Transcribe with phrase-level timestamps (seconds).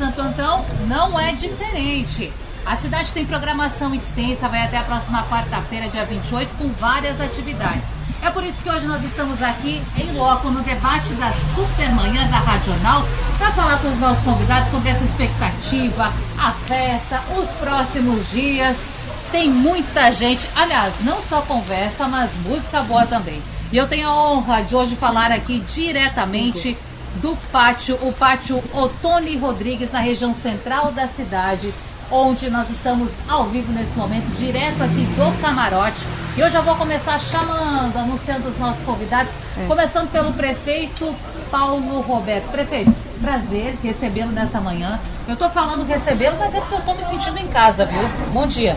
[0.00, 2.32] Santo Antão não é diferente.
[2.64, 7.92] A cidade tem programação extensa, vai até a próxima quarta-feira, dia 28, com várias atividades.
[8.22, 12.38] É por isso que hoje nós estamos aqui em loco no debate da Supermanhã da
[12.38, 18.86] Radional para falar com os nossos convidados sobre essa expectativa, a festa, os próximos dias.
[19.30, 23.42] Tem muita gente, aliás, não só conversa, mas música boa também.
[23.70, 26.74] E eu tenho a honra de hoje falar aqui diretamente
[27.16, 31.72] do pátio, o pátio Otone Rodrigues, na região central da cidade,
[32.10, 36.06] onde nós estamos ao vivo nesse momento, direto aqui do camarote.
[36.36, 39.66] E eu já vou começar chamando, anunciando os nossos convidados, é.
[39.66, 41.14] começando pelo prefeito
[41.50, 42.48] Paulo Roberto.
[42.50, 44.98] Prefeito, prazer recebê-lo nessa manhã.
[45.28, 48.02] Eu estou falando recebê-lo, mas é porque eu estou me sentindo em casa, viu?
[48.32, 48.76] Bom dia.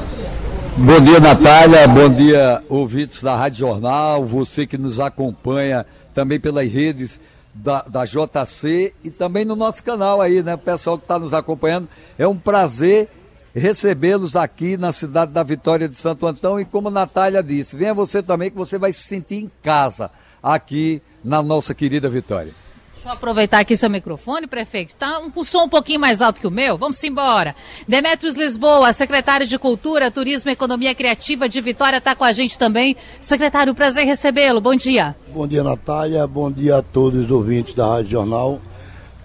[0.75, 1.87] Bom dia, Natália.
[1.87, 4.25] Bom dia, ouvintes da Rádio Jornal.
[4.25, 7.19] Você que nos acompanha também pelas redes
[7.53, 10.55] da, da JC e também no nosso canal aí, né?
[10.55, 11.87] O pessoal que está nos acompanhando.
[12.17, 13.09] É um prazer
[13.53, 18.23] recebê-los aqui na cidade da Vitória de Santo Antão e como Natália disse, venha você
[18.23, 20.09] também que você vai se sentir em casa
[20.41, 22.62] aqui na nossa querida Vitória.
[23.03, 24.95] Deixa eu aproveitar aqui seu microfone, prefeito.
[24.95, 26.77] Tá um som um pouquinho mais alto que o meu.
[26.77, 27.53] Vamos embora.
[27.85, 32.57] Demetrios Lisboa, secretário de Cultura, Turismo e Economia Criativa de Vitória, está com a gente
[32.57, 32.95] também.
[33.19, 34.61] Secretário, prazer recebê-lo.
[34.61, 35.13] Bom dia.
[35.33, 36.25] Bom dia, Natália.
[36.25, 38.61] Bom dia a todos os ouvintes da Rádio Jornal.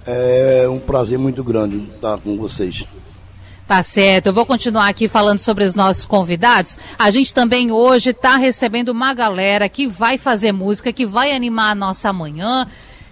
[0.04, 2.84] É um prazer muito grande estar com vocês.
[3.68, 6.76] Tá certo, eu vou continuar aqui falando sobre os nossos convidados.
[6.98, 11.70] A gente também hoje está recebendo uma galera que vai fazer música, que vai animar
[11.70, 12.66] a nossa manhã.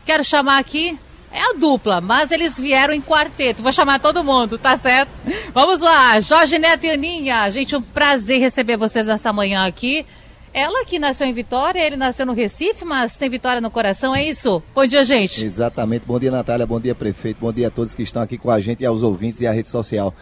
[0.07, 0.99] Quero chamar aqui
[1.33, 3.63] é a dupla, mas eles vieram em quarteto.
[3.63, 5.11] Vou chamar todo mundo, tá certo?
[5.53, 7.51] Vamos lá, Jorge Neto e Aninha.
[7.51, 10.07] Gente, um prazer receber vocês nessa manhã aqui.
[10.55, 14.25] Ela que nasceu em Vitória, ele nasceu no Recife, mas tem Vitória no coração, é
[14.25, 14.63] isso?
[14.75, 15.45] Bom dia, gente.
[15.45, 16.07] Exatamente.
[16.07, 16.65] Bom dia, Natália.
[16.65, 17.41] Bom dia, prefeito.
[17.41, 19.53] Bom dia a todos que estão aqui com a gente e aos ouvintes e à
[19.53, 20.15] rede social.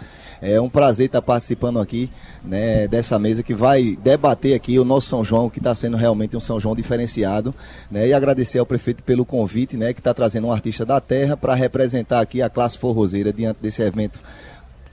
[0.47, 2.10] É um prazer estar participando aqui
[2.44, 6.37] né, dessa mesa que vai debater aqui o nosso São João, que está sendo realmente
[6.37, 7.55] um São João diferenciado.
[7.91, 11.34] Né, e agradecer ao prefeito pelo convite, né, que está trazendo um artista da terra
[11.34, 14.21] para representar aqui a classe forrozeira diante desse evento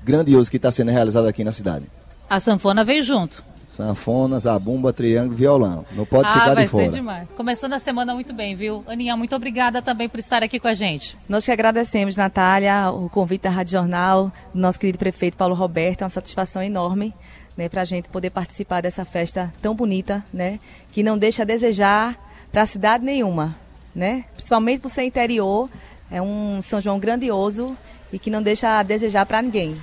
[0.01, 1.85] grandioso que está sendo realizado aqui na cidade.
[2.29, 5.85] A sanfona veio junto sanfona, zabumba, triângulo, violão.
[5.93, 6.83] Não pode ah, ficar de fora.
[6.83, 7.29] vai ser demais.
[7.37, 8.83] Começando a semana muito bem, viu?
[8.85, 11.17] Aninha, muito obrigada também por estar aqui com a gente.
[11.27, 16.01] Nós que agradecemos, Natália, o convite da Rádio Jornal, do nosso querido prefeito Paulo Roberto.
[16.01, 17.13] É uma satisfação enorme
[17.55, 20.59] né, para a gente poder participar dessa festa tão bonita, né?
[20.91, 22.19] Que não deixa a desejar
[22.51, 23.55] para cidade nenhuma,
[23.95, 24.25] né?
[24.33, 25.69] Principalmente por ser interior.
[26.11, 27.77] É um São João grandioso
[28.11, 29.77] e que não deixa a desejar para ninguém.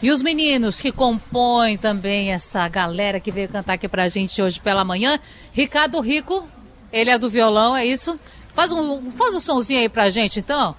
[0.00, 4.60] E os meninos que compõem também essa galera que veio cantar aqui pra gente hoje
[4.60, 5.18] pela manhã.
[5.52, 6.48] Ricardo Rico,
[6.92, 8.18] ele é do violão, é isso?
[8.54, 10.74] Faz um, faz um sonzinho aí pra gente, então.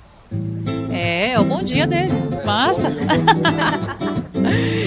[0.91, 2.11] É, é o bom dia dele.
[2.45, 2.89] Massa.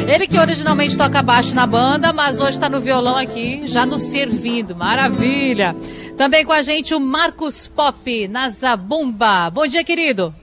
[0.09, 4.03] Ele que originalmente toca baixo na banda, mas hoje está no violão aqui, já nos
[4.03, 4.75] servindo.
[4.75, 5.77] Maravilha.
[6.17, 9.51] Também com a gente o Marcos Pop, na Zabumba.
[9.51, 10.35] Bom dia, querido.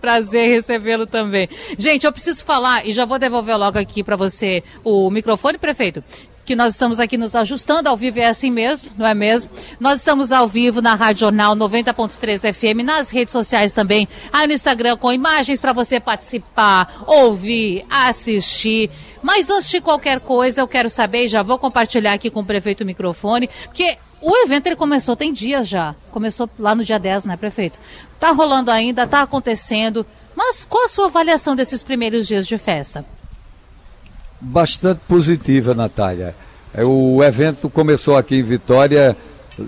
[0.00, 1.48] Prazer recebê-lo também.
[1.78, 6.02] Gente, eu preciso falar e já vou devolver logo aqui para você o microfone, prefeito
[6.46, 9.50] que nós estamos aqui nos ajustando ao vivo, é assim mesmo, não é mesmo?
[9.80, 14.52] Nós estamos ao vivo na Rádio Jornal 90.3 FM, nas redes sociais também, aí no
[14.52, 18.88] Instagram com imagens para você participar, ouvir, assistir.
[19.20, 22.44] Mas antes de qualquer coisa, eu quero saber, e já vou compartilhar aqui com o
[22.44, 25.94] prefeito o microfone, porque o evento ele começou tem dias já.
[26.10, 27.78] Começou lá no dia 10, né, prefeito?
[28.18, 30.04] Tá rolando ainda, tá acontecendo.
[30.34, 33.04] Mas qual a sua avaliação desses primeiros dias de festa?
[34.40, 36.34] Bastante positiva, Natália.
[36.74, 39.16] É, o evento começou aqui em Vitória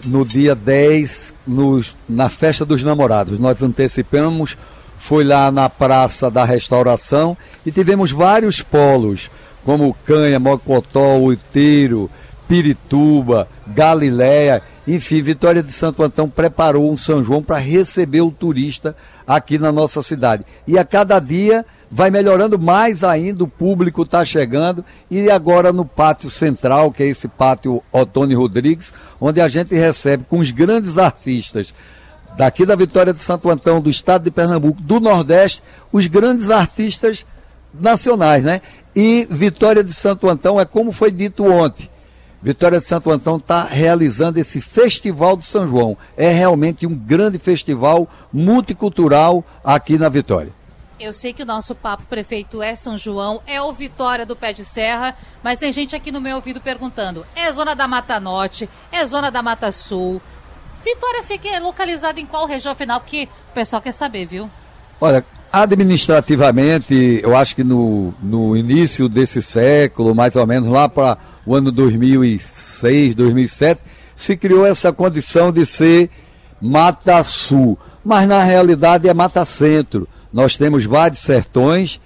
[0.05, 3.39] no dia 10, nos, na festa dos namorados.
[3.39, 4.57] Nós antecipamos,
[4.99, 9.31] foi lá na Praça da Restauração e tivemos vários polos,
[9.65, 12.11] como Canha, Mocotó, Oiteiro,
[12.49, 18.97] Pirituba, Galiléia Enfim, Vitória de Santo Antão preparou um São João para receber o turista
[19.27, 20.47] aqui na nossa cidade.
[20.67, 24.83] E a cada dia vai melhorando mais ainda, o público está chegando.
[25.11, 28.91] E agora no pátio central, que é esse pátio Otônio Rodrigues,
[29.21, 31.75] onde a gente recebe com os grandes artistas
[32.39, 35.63] daqui da Vitória de Santo Antão, do estado de Pernambuco, do Nordeste,
[35.93, 37.27] os grandes artistas
[37.79, 38.63] nacionais, né?
[38.97, 41.91] E Vitória de Santo Antão é como foi dito ontem.
[42.41, 45.97] Vitória de Santo Antão está realizando esse Festival de São João.
[46.17, 50.53] É realmente um grande festival multicultural aqui na Vitória.
[51.01, 54.53] Eu sei que o nosso papo prefeito é São João, é o Vitória do Pé
[54.53, 58.69] de Serra, mas tem gente aqui no meu ouvido perguntando: é zona da Mata Norte?
[58.91, 60.21] É zona da Mata Sul?
[60.85, 63.01] Vitória fica localizada em qual região final?
[63.01, 64.51] Porque o pessoal quer saber, viu?
[65.01, 71.17] Olha, administrativamente, eu acho que no, no início desse século, mais ou menos lá para
[71.49, 73.83] o ano 2006, 2007,
[74.15, 76.11] se criou essa condição de ser
[76.61, 77.79] Mata Sul.
[78.05, 80.07] Mas na realidade é Mata Centro.
[80.31, 81.99] Nós temos vários sertões,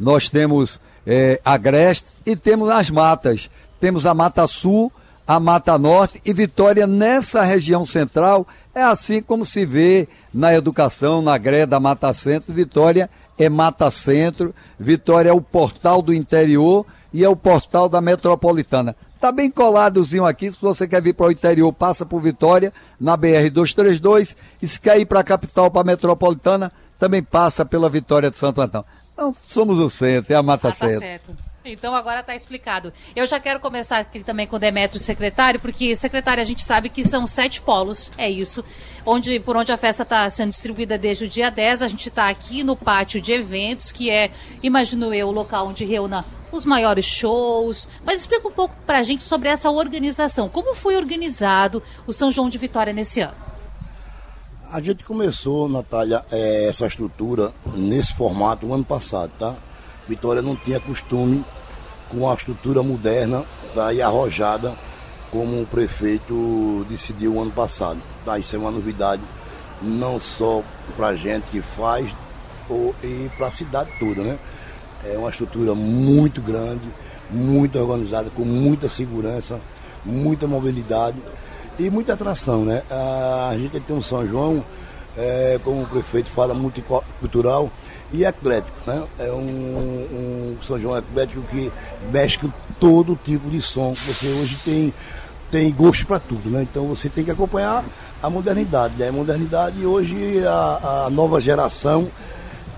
[0.00, 3.50] nós temos é, agrestes e temos as matas.
[3.78, 4.90] Temos a Mata Sul,
[5.26, 11.20] a Mata Norte e Vitória nessa região central é assim como se vê na educação,
[11.20, 12.50] na greda Mata Centro.
[12.50, 17.98] Vitória é Mata Centro, Vitória é o portal do interior e é o portal da
[17.98, 18.94] metropolitana.
[19.18, 23.16] Tá bem coladozinho aqui, se você quer vir para o interior, passa por Vitória, na
[23.16, 27.88] BR 232, e se quer ir para a capital, para a metropolitana, também passa pela
[27.88, 28.84] Vitória de Santo Antão.
[29.14, 31.34] Então, somos o centro, é a Mata, Mata Centro.
[31.68, 32.92] Então agora está explicado.
[33.14, 36.88] Eu já quero começar aqui também com o Demetrio, secretário, porque secretário a gente sabe
[36.88, 38.64] que são sete polos, é isso,
[39.04, 41.82] onde por onde a festa está sendo distribuída desde o dia 10.
[41.82, 44.30] A gente está aqui no pátio de eventos, que é,
[44.62, 47.88] imagino eu, o local onde reúna os maiores shows.
[48.04, 50.48] Mas explica um pouco para a gente sobre essa organização.
[50.48, 53.34] Como foi organizado o São João de Vitória nesse ano?
[54.70, 59.54] A gente começou, Natália, é, essa estrutura nesse formato o ano passado, tá?
[60.08, 61.44] Vitória não tinha costume
[62.10, 63.44] com a estrutura moderna
[63.74, 64.74] tá, e arrojada
[65.30, 68.00] como o prefeito decidiu ano passado.
[68.24, 69.22] Tá, isso é uma novidade
[69.82, 70.62] não só
[70.96, 72.14] para a gente que faz
[72.68, 74.22] ou, e para a cidade toda.
[74.22, 74.38] Né?
[75.04, 76.88] É uma estrutura muito grande,
[77.30, 79.60] muito organizada, com muita segurança,
[80.04, 81.18] muita mobilidade
[81.78, 82.64] e muita atração.
[82.64, 82.82] Né?
[82.90, 84.64] A gente tem um São João,
[85.16, 87.70] é, como o prefeito fala, multicultural
[88.12, 88.76] e eclético.
[88.86, 89.02] Né?
[89.18, 91.72] É um, um São João eclético que
[92.40, 93.92] com todo tipo de som.
[93.94, 94.94] Você hoje tem,
[95.50, 96.62] tem gosto para tudo, né?
[96.62, 97.84] Então você tem que acompanhar
[98.22, 98.94] a modernidade.
[98.96, 99.08] Né?
[99.08, 102.10] A modernidade hoje a, a nova geração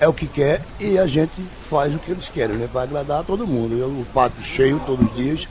[0.01, 1.33] é o que quer e a gente
[1.69, 2.69] faz o que eles querem, né?
[2.73, 3.77] Para agradar todo mundo.
[3.77, 5.49] Eu, o pátio cheio todos os dias.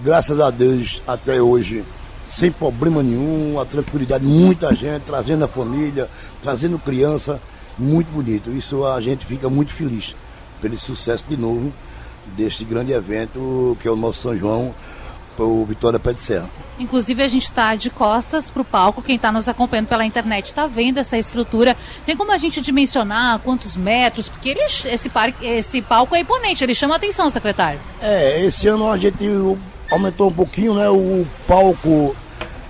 [0.00, 1.84] Graças a Deus, até hoje,
[2.26, 6.10] sem problema nenhum, a tranquilidade, muita gente, trazendo a família,
[6.42, 7.40] trazendo criança
[7.78, 8.50] muito bonito.
[8.50, 10.14] Isso a gente fica muito feliz
[10.60, 11.72] pelo sucesso de novo
[12.36, 14.74] deste grande evento que é o nosso São João,
[15.38, 16.48] o Vitória Pé de Serra.
[16.78, 20.46] Inclusive a gente está de costas para o palco, quem está nos acompanhando pela internet
[20.46, 21.76] está vendo essa estrutura.
[22.06, 24.28] Tem como a gente dimensionar quantos metros?
[24.28, 27.80] Porque ele, esse, parque, esse palco é imponente, ele chama a atenção, secretário.
[28.00, 29.24] É, esse ano a gente
[29.90, 30.88] aumentou um pouquinho, né?
[30.88, 32.16] O palco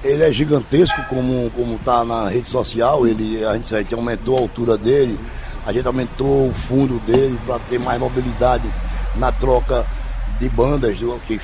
[0.04, 3.06] ele é gigantesco, como como está na rede social.
[3.06, 5.18] Ele, a, gente, a gente aumentou a altura dele,
[5.66, 8.68] a gente aumentou o fundo dele para ter mais mobilidade
[9.16, 9.86] na troca
[10.38, 11.40] de bandas, que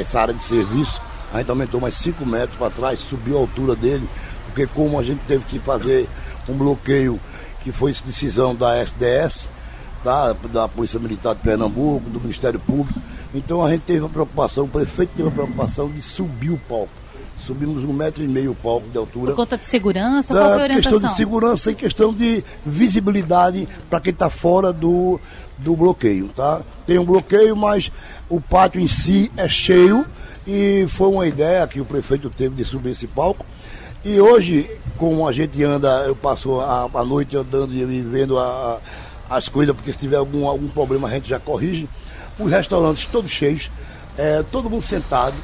[0.00, 1.00] essa área de serviço.
[1.32, 4.08] A gente aumentou mais 5 metros para trás, subiu a altura dele,
[4.46, 6.08] porque como a gente teve que fazer
[6.48, 7.20] um bloqueio
[7.62, 9.46] que foi decisão da SDS,
[10.02, 10.34] tá?
[10.50, 12.98] da Polícia Militar de Pernambuco, do Ministério Público.
[13.34, 17.07] Então a gente teve a preocupação, o prefeito teve a preocupação de subir o palco
[17.48, 19.32] subimos um metro e meio o palco de altura.
[19.32, 20.34] Por conta de segurança?
[20.34, 20.92] Qual foi a orientação?
[20.92, 25.18] Questão de segurança e questão de visibilidade para quem está fora do,
[25.56, 26.60] do bloqueio, tá?
[26.86, 27.90] Tem um bloqueio, mas
[28.28, 30.04] o pátio em si é cheio
[30.46, 33.46] e foi uma ideia que o prefeito teve de subir esse palco.
[34.04, 38.78] E hoje, como a gente anda, eu passo a, a noite andando e vendo a,
[39.30, 41.88] as coisas, porque se tiver algum, algum problema a gente já corrige.
[42.38, 43.70] Os restaurantes todos cheios,
[44.18, 45.34] é, todo mundo sentado,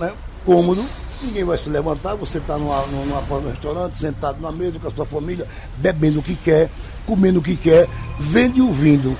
[0.00, 0.12] né,
[0.46, 0.82] cômodo,
[1.22, 4.90] Ninguém vai se levantar, você está numa, numa, num restaurante, sentado na mesa com a
[4.90, 5.46] sua família,
[5.78, 6.68] bebendo o que quer,
[7.06, 9.16] comendo o que quer, vendo e ouvindo.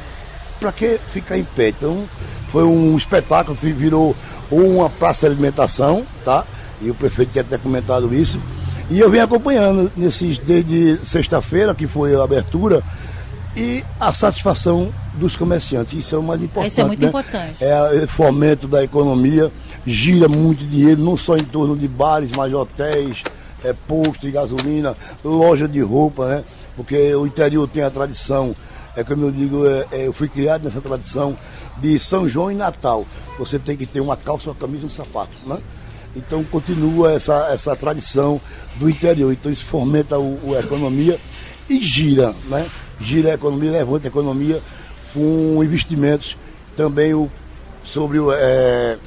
[0.61, 1.69] Para que ficar em pé?
[1.69, 2.05] Então,
[2.53, 4.15] foi um espetáculo, virou
[4.51, 6.45] uma praça de alimentação, tá?
[6.81, 8.39] E o prefeito tinha até comentado isso.
[8.91, 12.83] E eu venho acompanhando nesses, desde sexta-feira, que foi a abertura,
[13.57, 15.99] e a satisfação dos comerciantes.
[15.99, 16.71] Isso é o mais importante.
[16.71, 17.09] Isso é muito né?
[17.09, 17.57] importante.
[17.65, 19.51] É o fomento da economia,
[19.87, 23.23] gira muito dinheiro, não só em torno de bares, mas hotéis,
[23.65, 24.95] é, posto de gasolina,
[25.25, 26.45] loja de roupa, né?
[26.77, 28.55] Porque o interior tem a tradição,
[28.95, 31.35] é como eu digo, é, é, eu fui criado nessa tradição
[31.79, 33.07] de São João e Natal.
[33.39, 35.59] Você tem que ter uma calça, uma camisa e um sapato, né?
[36.15, 38.41] Então continua essa, essa tradição
[38.77, 39.33] do interior.
[39.33, 41.19] Então isso fomenta o a economia
[41.69, 42.67] e gira, né?
[43.01, 44.63] Gira a economia, levanta a economia
[45.13, 46.37] com investimentos.
[46.77, 47.31] Também o,
[47.85, 48.33] sobre o.
[48.33, 48.99] É,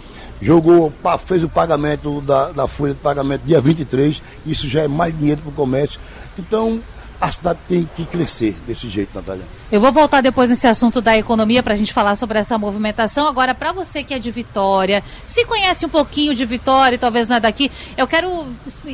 [0.41, 0.91] jogou,
[1.25, 5.41] fez o pagamento da, da folha de pagamento dia 23, isso já é mais dinheiro
[5.41, 6.00] para o comércio.
[6.38, 6.81] Então,
[7.20, 9.44] a cidade tem que crescer desse jeito, Natália.
[9.70, 13.28] Eu vou voltar depois nesse assunto da economia para a gente falar sobre essa movimentação.
[13.28, 17.28] Agora, para você que é de Vitória, se conhece um pouquinho de Vitória e talvez
[17.28, 18.48] não é daqui, eu quero,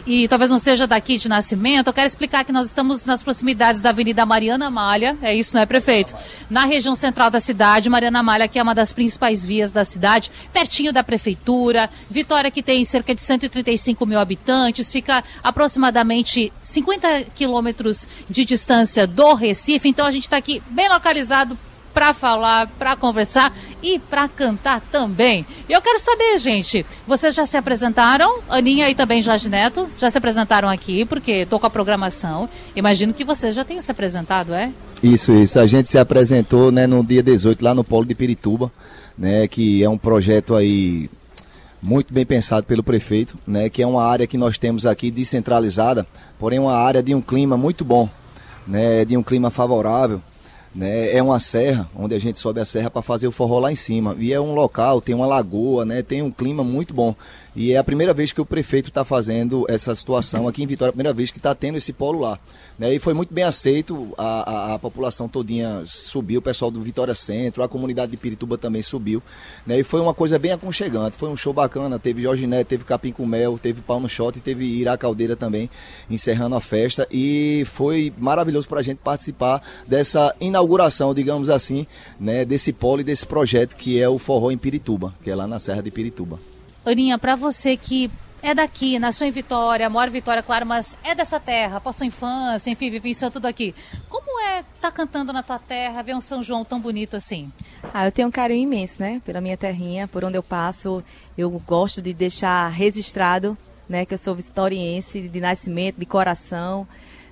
[0.07, 3.79] e talvez não seja daqui de nascimento, eu quero explicar que nós estamos nas proximidades
[3.79, 6.15] da Avenida Mariana Malha, é isso, não é, prefeito?
[6.49, 10.31] Na região central da cidade, Mariana Malha, que é uma das principais vias da cidade,
[10.51, 11.89] pertinho da prefeitura.
[12.09, 19.33] Vitória, que tem cerca de 135 mil habitantes, fica aproximadamente 50 quilômetros de distância do
[19.33, 21.57] Recife, então a gente está aqui bem localizado
[21.95, 25.45] para falar, para conversar e para cantar também.
[25.69, 28.41] E eu quero saber, gente, vocês já se apresentaram?
[28.49, 32.49] Aninha e também Jorge Neto já se apresentaram aqui, porque estou com a programação.
[32.75, 34.71] Imagino que vocês já tenham se apresentado, é?
[35.01, 35.57] Isso, isso.
[35.57, 38.69] A gente se apresentou né, no dia 18 lá no Polo de Pirituba,
[39.17, 41.09] né, que é um projeto aí
[41.85, 46.05] muito bem pensado pelo prefeito, né, que é uma área que nós temos aqui descentralizada,
[46.39, 48.09] porém uma área de um clima muito bom,
[48.67, 50.21] né, de um clima favorável,
[50.75, 51.15] né?
[51.15, 53.77] É uma serra, onde a gente sobe a serra para fazer o forró lá em
[53.77, 54.13] cima.
[54.19, 56.03] E é um local, tem uma lagoa, né?
[56.03, 57.15] Tem um clima muito bom.
[57.55, 60.89] E é a primeira vez que o prefeito está fazendo essa situação aqui em Vitória,
[60.89, 62.37] a primeira vez que está tendo esse polo lá.
[62.77, 62.93] Né?
[62.93, 67.15] E foi muito bem aceito, a, a, a, população todinha subiu, o pessoal do Vitória
[67.15, 69.23] Centro, a comunidade de Pirituba também subiu.
[69.65, 69.79] Né?
[69.79, 73.11] E foi uma coisa bem aconchegante, foi um show bacana, teve Jorge Neto, teve Capim
[73.11, 75.69] com Mel, teve Pau no Shot teve Ira Caldeira também,
[76.09, 77.07] encerrando a festa.
[77.09, 81.87] E foi maravilhoso para a gente participar dessa inauguração, digamos assim,
[82.19, 82.43] né?
[82.43, 85.59] desse polo e desse projeto que é o Forró em Pirituba, que é lá na
[85.59, 86.39] Serra de Pirituba.
[86.85, 88.11] Aninha, para você que
[88.47, 92.69] é daqui, nasceu em Vitória, mora em Vitória, claro, mas é dessa terra, passou infância,
[92.69, 93.73] enfim, vivenciou tudo aqui.
[94.09, 97.51] Como é estar tá cantando na tua terra, ver um São João tão bonito assim?
[97.93, 101.03] Ah, eu tenho um carinho imenso, né, pela minha terrinha, por onde eu passo.
[101.37, 103.57] Eu gosto de deixar registrado,
[103.89, 106.87] né, que eu sou vitoriense de nascimento, de coração,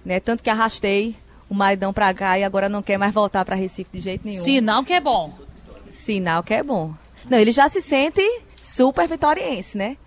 [0.06, 1.16] né, tanto que arrastei
[1.50, 4.44] o maridão para cá e agora não quer mais voltar para Recife de jeito nenhum.
[4.44, 5.32] Sinal que é bom.
[5.92, 6.94] Sinal que é bom.
[7.30, 8.22] Não, ele já se sente
[8.62, 9.98] super vitoriense, né?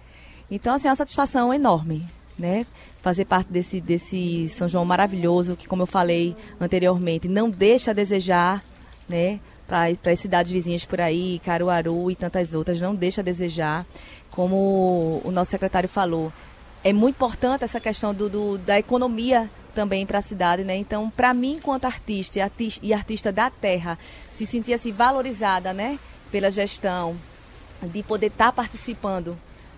[0.50, 2.06] Então, assim, é uma satisfação enorme,
[2.38, 2.66] né?
[3.02, 7.94] Fazer parte desse, desse São João maravilhoso, que, como eu falei anteriormente, não deixa a
[7.94, 8.64] desejar,
[9.08, 9.40] né?
[9.66, 13.84] Para as cidades vizinhas por aí, Caruaru e tantas outras, não deixa a desejar.
[14.30, 16.32] Como o nosso secretário falou,
[16.84, 20.76] é muito importante essa questão do, do da economia também para a cidade, né?
[20.76, 22.38] Então, para mim, enquanto artista
[22.82, 23.98] e, artista da terra,
[24.30, 25.98] se sentir assim valorizada, né?
[26.30, 27.16] Pela gestão,
[27.82, 29.36] de poder estar tá participando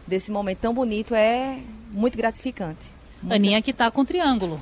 [0.09, 1.59] desse momento tão bonito é
[1.91, 2.99] muito gratificante.
[3.23, 4.61] Muito Aninha que está com triângulo.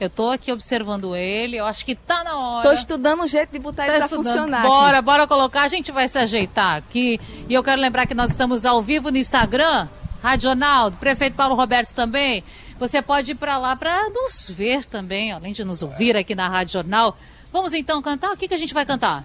[0.00, 2.58] Eu estou aqui observando ele, eu acho que está na hora.
[2.58, 4.62] Estou estudando um jeito de botar tá ele para funcionar.
[4.62, 5.04] Bora, aqui.
[5.04, 7.20] bora colocar, a gente vai se ajeitar aqui.
[7.48, 9.88] E eu quero lembrar que nós estamos ao vivo no Instagram,
[10.22, 12.44] Rádio Ronaldo, prefeito Paulo Roberto também.
[12.78, 16.48] Você pode ir para lá para nos ver também, além de nos ouvir aqui na
[16.48, 17.18] Rádio Jornal.
[17.52, 18.30] Vamos então cantar?
[18.30, 19.24] O que, que a gente vai cantar?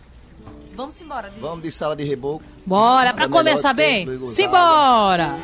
[0.75, 1.29] Vamos embora.
[1.29, 1.39] De...
[1.39, 2.43] Vamos de sala de reboco.
[2.65, 4.25] Bora, para começar bem.
[4.25, 5.35] Simbora!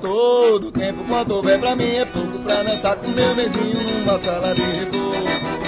[0.00, 4.54] Todo tempo quando houver pra mim é pouco pra dançar com meu vizinho numa sala
[4.54, 5.59] de reboco.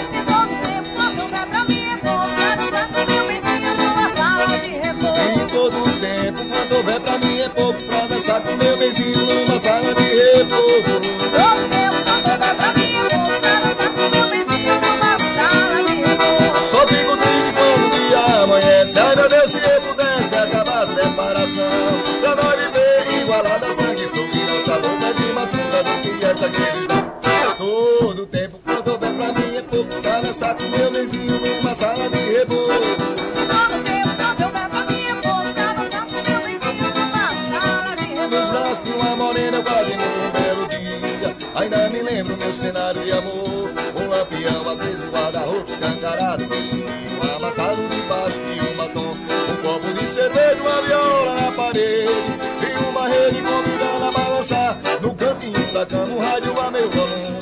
[5.52, 6.42] Todo tempo.
[6.50, 11.00] Quando houver pra mim é pouco pra dançar com meu beijinho numa sala de repouso.
[11.02, 15.82] Todo tempo, quando houver pra mim é pouco pra dançar com meu beijinho numa sala
[15.84, 16.70] de repouso.
[16.70, 18.98] Só fico triste quando o dia amanhece.
[18.98, 21.92] Ai meu Deus, se eu pudesse acabar a separação.
[22.20, 24.46] Pra nós viver igualada, sangue, sorrir.
[24.50, 27.12] Nossa luta de mais fundo do que essa querida.
[27.58, 32.08] Todo tempo, quando houver pra mim é pouco pra dançar com meu beijinho numa sala
[32.08, 32.21] de
[55.90, 57.41] um rádio a meu volume.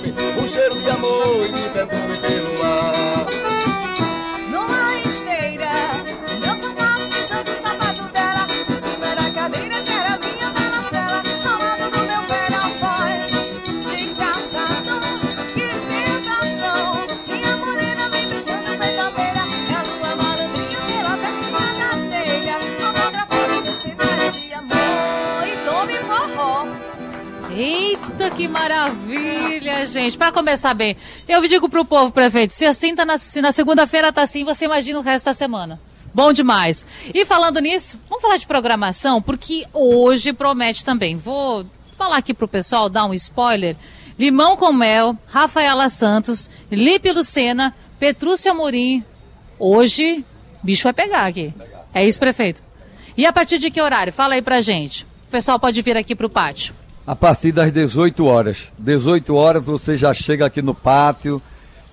[28.61, 30.19] Maravilha, gente.
[30.19, 34.12] Pra começar bem, eu digo pro povo, prefeito, se assim tá na, se na segunda-feira
[34.12, 35.81] tá assim, você imagina o resto da semana.
[36.12, 36.87] Bom demais.
[37.14, 41.17] E falando nisso, vamos falar de programação, porque hoje promete também.
[41.17, 41.64] Vou
[41.97, 43.76] falar aqui pro pessoal, dar um spoiler.
[44.19, 49.02] Limão com Mel, Rafaela Santos, Lipe Lucena, Petrúcio Amorim.
[49.59, 50.25] Hoje,
[50.62, 51.55] bicho vai pegar aqui.
[51.95, 52.62] É isso, prefeito?
[53.17, 54.12] E a partir de que horário?
[54.12, 55.05] Fala aí pra gente.
[55.05, 56.75] O pessoal pode vir aqui pro pátio.
[57.11, 58.73] A partir das 18 horas.
[58.79, 61.43] 18 horas você já chega aqui no pátio.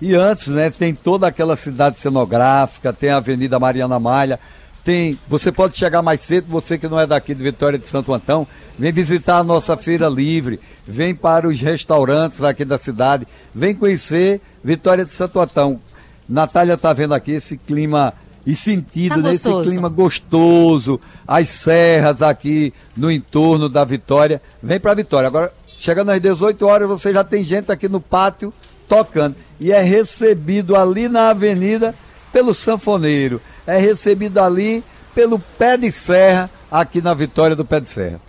[0.00, 4.38] E antes, né, tem toda aquela cidade cenográfica, tem a Avenida Mariana Malha,
[4.84, 8.14] tem, você pode chegar mais cedo, você que não é daqui de Vitória de Santo
[8.14, 8.46] Antão,
[8.78, 14.40] vem visitar a nossa feira livre, vem para os restaurantes aqui da cidade, vem conhecer
[14.62, 15.80] Vitória de Santo Antão.
[16.28, 18.14] Natália está vendo aqui esse clima
[18.50, 19.70] e sentido Tá nesse gostoso.
[19.70, 24.40] clima gostoso, as serras aqui no entorno da Vitória.
[24.62, 25.26] Vem para Vitória.
[25.26, 28.52] Agora, chegando às 18 horas, você já tem gente aqui no pátio
[28.88, 29.36] tocando.
[29.60, 31.94] E é recebido ali na avenida
[32.32, 33.40] pelo sanfoneiro.
[33.66, 34.82] É recebido ali
[35.14, 38.20] pelo pé de serra, aqui na Vitória do Pé de Serra.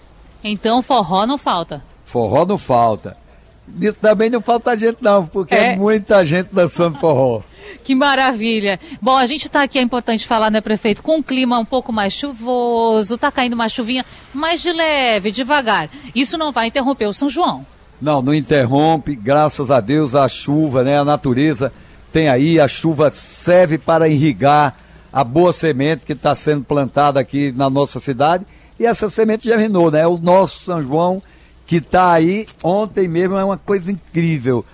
[0.43, 1.81] Então, forró não falta.
[2.03, 3.15] Forró não falta.
[3.79, 5.75] Isso também não falta gente, não, porque é, É.
[5.75, 7.41] muita gente dançando forró.
[7.83, 8.79] Que maravilha.
[9.01, 11.91] Bom, a gente está aqui, é importante falar, né, prefeito, com um clima um pouco
[11.91, 15.89] mais chuvoso, tá caindo uma chuvinha, mas de leve, devagar.
[16.13, 17.65] Isso não vai interromper o São João.
[18.01, 20.99] Não, não interrompe, graças a Deus a chuva, né?
[20.99, 21.71] A natureza
[22.11, 24.75] tem aí, a chuva serve para irrigar
[25.11, 28.45] a boa semente que está sendo plantada aqui na nossa cidade
[28.79, 30.07] e essa semente germinou, né?
[30.07, 31.21] O nosso São João
[31.65, 34.65] que está aí ontem mesmo é uma coisa incrível.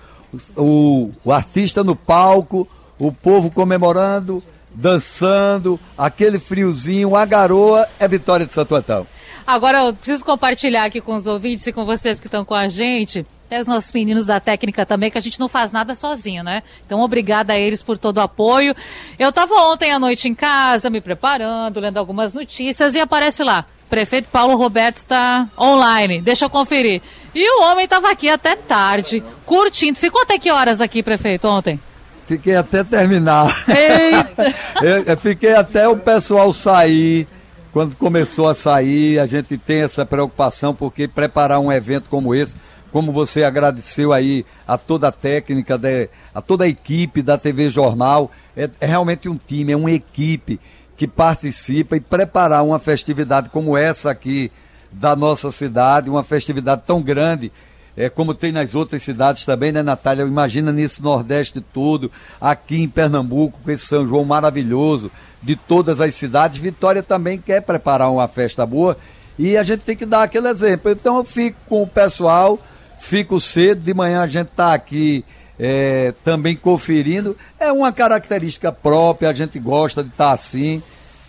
[0.56, 2.66] O, o artista no palco,
[2.98, 4.42] o povo comemorando,
[4.74, 9.06] dançando, aquele friozinho, a garoa é Vitória de Santo Antão.
[9.46, 12.68] Agora eu preciso compartilhar aqui com os ouvintes e com vocês que estão com a
[12.68, 13.24] gente.
[13.46, 16.64] Até os nossos meninos da técnica também, que a gente não faz nada sozinho, né?
[16.84, 18.74] Então, obrigada a eles por todo o apoio.
[19.16, 23.64] Eu estava ontem à noite em casa, me preparando, lendo algumas notícias, e aparece lá.
[23.88, 26.20] Prefeito Paulo Roberto está online.
[26.20, 27.00] Deixa eu conferir.
[27.32, 29.96] E o homem estava aqui até tarde, curtindo.
[29.96, 31.78] Ficou até que horas aqui, prefeito, ontem?
[32.26, 33.54] Fiquei até terminar.
[35.06, 37.26] Eu fiquei até o pessoal sair.
[37.72, 42.56] Quando começou a sair, a gente tem essa preocupação, porque preparar um evento como esse,
[42.90, 47.68] como você agradeceu aí a toda a técnica, de, a toda a equipe da TV
[47.68, 50.58] Jornal, é, é realmente um time, é uma equipe
[50.96, 54.50] que participa e preparar uma festividade como essa aqui
[54.90, 57.52] da nossa cidade, uma festividade tão grande,
[57.96, 60.24] é, como tem nas outras cidades também, né, Natália?
[60.24, 65.10] Imagina nesse Nordeste todo, aqui em Pernambuco, com esse São João maravilhoso,
[65.42, 66.58] de todas as cidades.
[66.58, 68.98] Vitória também quer preparar uma festa boa
[69.38, 70.90] e a gente tem que dar aquele exemplo.
[70.90, 72.58] Então eu fico com o pessoal,
[72.98, 75.24] fico cedo, de manhã a gente está aqui
[75.58, 77.36] é, também conferindo.
[77.58, 80.82] É uma característica própria, a gente gosta de estar assim,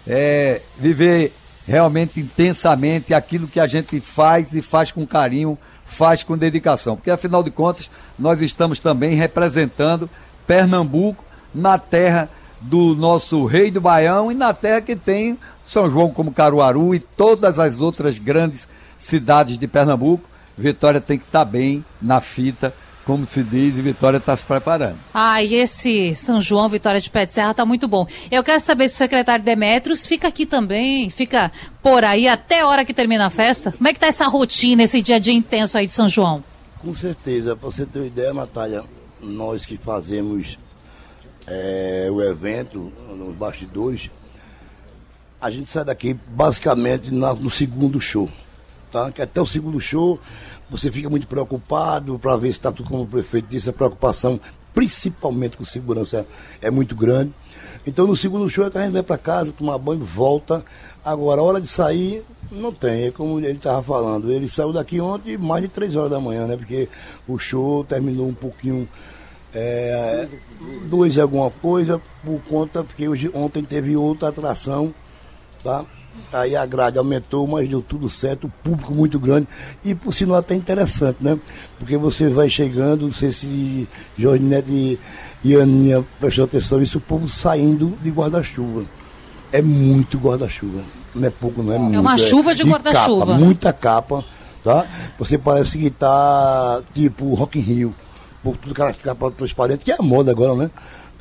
[0.06, 1.32] é, viver
[1.68, 6.96] realmente intensamente aquilo que a gente faz e faz com carinho, faz com dedicação.
[6.96, 10.08] Porque afinal de contas, nós estamos também representando
[10.46, 11.24] Pernambuco
[11.56, 12.30] na terra
[12.62, 17.00] do nosso rei do Baião e na terra que tem São João como Caruaru e
[17.00, 20.30] todas as outras grandes cidades de Pernambuco.
[20.58, 22.74] Vitória tem que estar bem na fita,
[23.08, 24.98] como se diz, e Vitória está se preparando.
[25.14, 28.06] Ah, e esse São João Vitória de Pé de Serra tá muito bom.
[28.30, 31.50] Eu quero saber se o secretário Demetrios fica aqui também, fica
[31.82, 33.72] por aí até a hora que termina a festa.
[33.72, 36.44] Como é que tá essa rotina, esse dia a dia intenso aí de São João?
[36.80, 38.84] Com certeza, para você ter uma ideia, Natália,
[39.24, 40.60] nós que fazemos
[41.48, 44.12] é, o evento nos bastidores,
[45.40, 48.30] a gente sai daqui basicamente na- no segundo show.
[48.92, 49.12] Tá?
[49.12, 50.20] Que até o segundo show
[50.70, 54.40] você fica muito preocupado para ver se está tudo como o prefeito disse, a preocupação,
[54.74, 56.26] principalmente com segurança,
[56.62, 57.34] é muito grande.
[57.86, 60.64] Então no segundo show é que a gente vai para casa, tomar banho, volta.
[61.04, 63.06] Agora, a hora de sair, não tem.
[63.06, 64.32] É como ele estava falando.
[64.32, 66.58] Ele saiu daqui ontem mais de três horas da manhã, né?
[66.58, 66.90] Porque
[67.28, 68.88] o show terminou um pouquinho
[69.54, 70.28] É,
[70.88, 74.94] dois alguma coisa, por conta, porque hoje, ontem teve outra atração,
[75.64, 75.86] tá?
[76.34, 79.48] Aí a grade aumentou, mas deu tudo certo, o público muito grande.
[79.84, 81.40] E por sinal até interessante, né?
[81.80, 85.00] Porque você vai chegando, não sei se Jorge Neto e,
[85.44, 88.84] e Aninha prestou atenção, isso o povo saindo de guarda-chuva.
[89.52, 90.82] É muito guarda-chuva.
[91.16, 92.00] Não é pouco, não é muito.
[92.00, 93.26] uma chuva de guarda-chuva.
[93.26, 94.26] capa, Muita capa,
[94.64, 94.86] tá?
[95.18, 97.96] Você parece que tá tipo Rock in Rio.
[98.44, 100.72] Por tudo aquela capa transparente, que é a moda agora, né?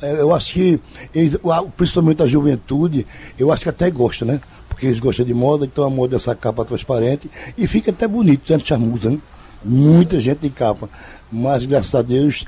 [0.01, 0.79] É, Eu acho que,
[1.15, 1.35] eles-
[1.75, 3.07] principalmente a juventude,
[3.39, 4.39] eu acho que até gosta, né?
[4.77, 8.07] Porque eles gostam de moda, então a moda é essa capa transparente e fica até
[8.07, 8.59] bonito, né?
[8.59, 9.17] Charmusa, né?
[9.65, 10.87] Muita gente de capa.
[11.31, 12.45] Mas, graças a Deus,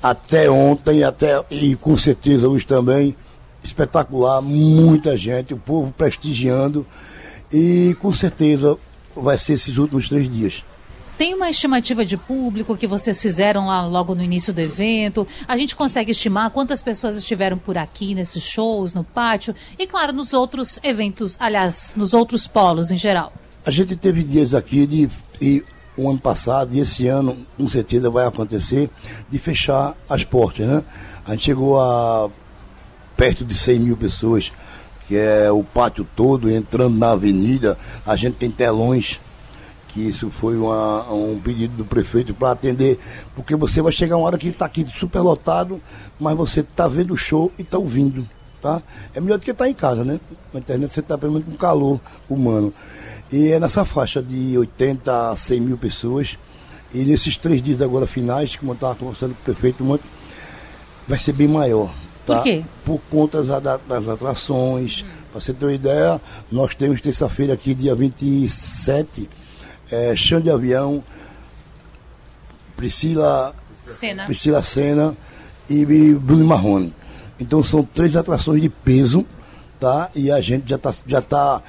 [0.00, 3.16] até ontem, até, e com certeza hoje também,
[3.64, 6.86] espetacular, muita gente, o povo prestigiando
[7.52, 8.78] e com certeza
[9.16, 10.62] vai ser esses últimos três dias.
[11.20, 15.28] Tem uma estimativa de público que vocês fizeram lá logo no início do evento?
[15.46, 20.14] A gente consegue estimar quantas pessoas estiveram por aqui nesses shows, no pátio e, claro,
[20.14, 23.34] nos outros eventos, aliás, nos outros polos em geral?
[23.66, 25.62] A gente teve dias aqui de
[25.94, 28.88] o ano passado e esse ano com certeza vai acontecer
[29.30, 30.82] de fechar as portas, né?
[31.26, 32.30] A gente chegou a
[33.14, 34.50] perto de 100 mil pessoas,
[35.06, 37.76] que é o pátio todo entrando na avenida.
[38.06, 39.20] A gente tem telões
[39.92, 42.98] que isso foi uma- um pedido do prefeito para atender,
[43.34, 45.80] porque você vai chegar uma hora que está aqui super lotado,
[46.18, 48.28] mas você está vendo o show e está ouvindo,
[48.62, 48.80] tá?
[49.14, 50.20] É melhor do que estar em casa, né?
[50.52, 52.72] Na internet você está pelo menos com calor humano.
[53.32, 56.38] E é nessa faixa de 80 a 100 mil pessoas,
[56.92, 60.08] e nesses três dias agora finais, como eu estava conversando com o prefeito ontem,
[61.06, 61.92] vai ser bem maior.
[62.26, 62.42] Por tá?
[62.42, 62.64] quê?
[62.84, 65.04] Por conta da- da- das atrações.
[65.32, 69.28] Para você ter uma ideia, nós temos terça-feira aqui, dia 27,
[69.90, 71.02] é, chão de avião,
[72.76, 73.54] Priscila,
[73.88, 74.24] Cena.
[74.24, 75.16] Priscila Senna
[75.68, 76.94] e Bruno Marrone.
[77.38, 79.24] Então são três atrações de peso,
[79.78, 80.10] tá?
[80.14, 81.62] E a gente já está já tá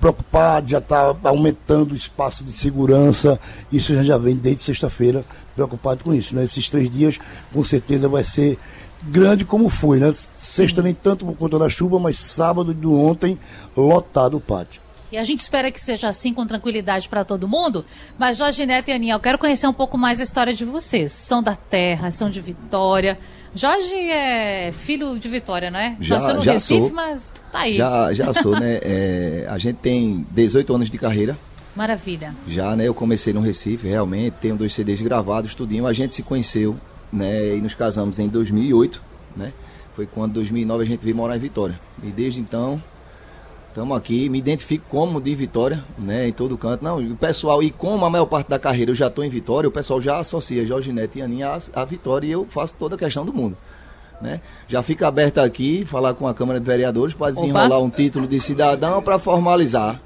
[0.00, 3.40] preocupado, já está aumentando o espaço de segurança.
[3.72, 6.44] Isso a gente já vem desde sexta-feira preocupado com isso, né?
[6.44, 7.18] Esses três dias,
[7.52, 8.58] com certeza, vai ser
[9.02, 10.12] grande como foi, né?
[10.36, 13.38] Sexta nem tanto por conta da chuva, mas sábado do ontem,
[13.76, 14.82] lotado o pátio.
[15.14, 17.84] E a gente espera que seja assim com tranquilidade para todo mundo.
[18.18, 21.12] Mas Jorge Neto e Aninha, eu quero conhecer um pouco mais a história de vocês.
[21.12, 23.16] São da terra, são de Vitória.
[23.54, 25.96] Jorge é filho de Vitória, não é?
[26.00, 26.92] Já- Nasceu no já Recife, sou.
[26.92, 27.76] mas tá aí.
[27.76, 28.80] Já, já sou, né?
[28.82, 31.38] É, a gente tem 18 anos de carreira.
[31.76, 32.34] Maravilha.
[32.48, 32.88] Já, né?
[32.88, 35.86] Eu comecei no Recife, realmente, tenho dois CDs gravados, tudinho.
[35.86, 36.76] A gente se conheceu,
[37.12, 37.54] né?
[37.56, 39.00] E nos casamos em 2008,
[39.36, 39.52] né?
[39.94, 41.78] Foi quando, em 2009, a gente veio morar em Vitória.
[42.02, 42.82] E desde então,
[43.74, 44.28] estamos aqui.
[44.28, 46.28] Me identifico como de Vitória, né?
[46.28, 46.84] Em todo canto.
[46.84, 49.68] Não, o pessoal, e como a maior parte da carreira eu já estou em Vitória,
[49.68, 52.94] o pessoal já associa Jorge Neto e Aninha à, à Vitória e eu faço toda
[52.94, 53.56] a questão do mundo.
[54.20, 54.40] Né?
[54.68, 58.40] Já fica aberto aqui, falar com a Câmara de Vereadores, para desenrolar um título de
[58.40, 60.00] cidadão para formalizar.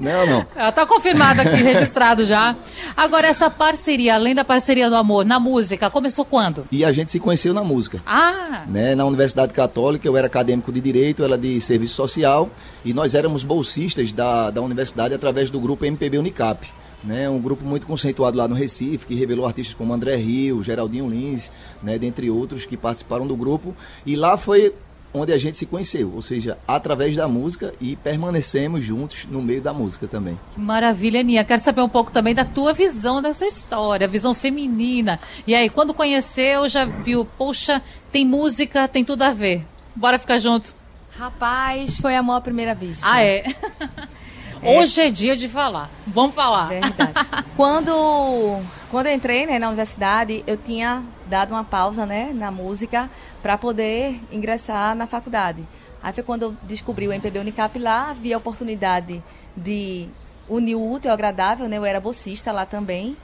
[0.00, 0.46] Né ou não?
[0.56, 2.56] Ela tá confirmado aqui, registrado já.
[2.96, 6.66] Agora, essa parceria, além da parceria do amor, na música, começou quando?
[6.72, 8.02] E a gente se conheceu na música.
[8.06, 8.94] Ah, Né?
[8.94, 12.48] Na Universidade Católica, eu era acadêmico de Direito, ela de Serviço Social,
[12.84, 16.66] e nós éramos bolsistas da, da universidade através do grupo MPB Unicap.
[17.02, 17.28] Né?
[17.28, 21.50] Um grupo muito conceituado lá no Recife, que revelou artistas como André Rio, Geraldinho Lins,
[21.82, 21.98] né?
[21.98, 23.74] dentre outros que participaram do grupo.
[24.04, 24.74] E lá foi
[25.12, 29.60] onde a gente se conheceu, ou seja, através da música e permanecemos juntos no meio
[29.60, 30.38] da música também.
[30.52, 31.44] que maravilha, Aninha.
[31.44, 35.18] Quero saber um pouco também da tua visão dessa história, a visão feminina.
[35.46, 39.64] E aí, quando conheceu, já viu, poxa, tem música, tem tudo a ver.
[39.94, 40.74] Bora ficar junto.
[41.16, 43.06] Rapaz, foi amor à primeira vista.
[43.08, 43.44] Ah, é?
[44.62, 45.88] Hoje é dia de falar.
[46.06, 46.68] Vamos falar.
[46.68, 47.12] Verdade.
[47.56, 53.08] quando, quando eu entrei né, na universidade, eu tinha dado uma pausa né, na música
[53.42, 55.66] para poder ingressar na faculdade.
[56.02, 59.22] Aí foi quando eu descobri o MPB Unicap lá, vi a oportunidade
[59.56, 60.08] de
[60.48, 61.76] unir o útil ao agradável, né?
[61.76, 63.16] Eu era bolsista lá também,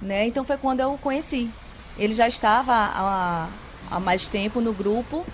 [0.00, 0.26] né?
[0.26, 1.50] Então foi quando eu o conheci.
[1.98, 3.48] Ele já estava há,
[3.90, 5.24] há mais tempo no grupo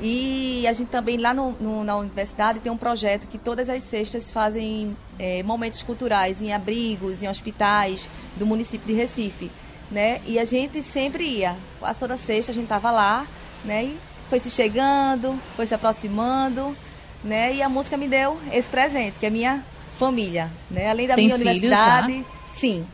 [0.00, 3.82] e a gente também lá no, no- na universidade tem um projeto que todas as
[3.82, 9.50] sextas fazem eh, momentos culturais em abrigos, em hospitais do município de Recife,
[9.90, 10.20] né?
[10.26, 13.26] E a gente sempre ia, quase toda sexta a gente estava lá,
[13.64, 13.84] né?
[13.84, 13.96] E
[14.28, 16.76] foi se chegando, foi se aproximando,
[17.22, 17.54] né?
[17.54, 19.62] E a música me deu esse presente, que é minha
[19.98, 20.88] família, né?
[20.88, 22.86] Além da Tem minha universidade, sim.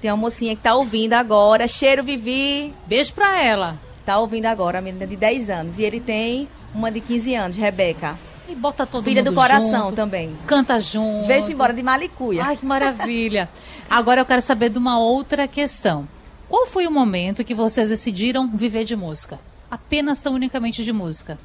[0.00, 3.78] Tem uma mocinha que tá ouvindo agora, cheiro Vivi, Beijo pra ela.
[4.10, 5.78] Tá ouvindo agora, a menina de 10 anos.
[5.78, 8.18] E ele tem uma de 15 anos, Rebeca.
[8.48, 10.36] E bota todo filha do coração junto, também.
[10.46, 11.28] Canta junto.
[11.28, 12.44] Vê-se embora de Malicuia.
[12.44, 13.48] Ai, que maravilha.
[13.88, 16.08] Agora eu quero saber de uma outra questão.
[16.48, 19.38] Qual foi o momento que vocês decidiram viver de música?
[19.70, 21.38] Apenas tão unicamente de música?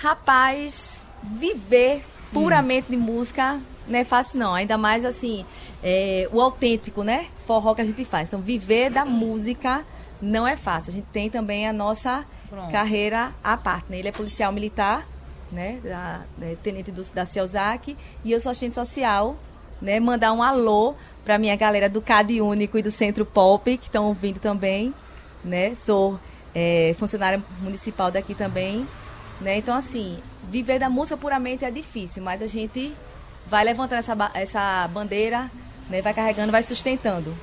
[0.00, 4.54] Rapaz, viver puramente de música não é fácil não.
[4.54, 5.44] Ainda mais assim,
[5.82, 7.26] é, o autêntico, né?
[7.44, 8.28] Forró que a gente faz.
[8.28, 9.84] Então, viver da música
[10.22, 10.90] não é fácil.
[10.90, 12.70] A gente tem também a nossa Pronto.
[12.70, 13.86] carreira à parte.
[13.90, 13.98] Né?
[13.98, 15.06] Ele é policial militar,
[15.50, 15.80] né?
[15.82, 17.96] Da, é, tenente do, da Cielzac.
[18.24, 19.36] E eu sou assistente social,
[19.80, 19.98] né?
[19.98, 24.06] Mandar um alô pra minha galera do CAD Único e do Centro Pop, que estão
[24.06, 24.94] ouvindo também,
[25.44, 25.74] né?
[25.74, 26.18] Sou
[26.54, 28.86] é, funcionária municipal daqui também,
[29.40, 29.58] né?
[29.58, 32.94] Então, assim, viver da música puramente é difícil, mas a gente
[33.46, 35.50] vai levantando essa, essa bandeira,
[35.90, 36.00] né?
[36.00, 37.34] Vai carregando, vai sustentando.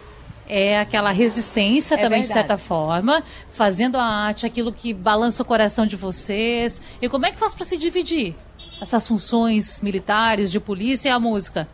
[0.49, 2.47] É aquela resistência É também, de verdade.
[2.47, 6.81] certa forma, fazendo a arte, aquilo que balança o coração de vocês.
[6.99, 8.35] E como é que faz para se dividir
[8.81, 11.67] essas funções militares, de polícia e a música?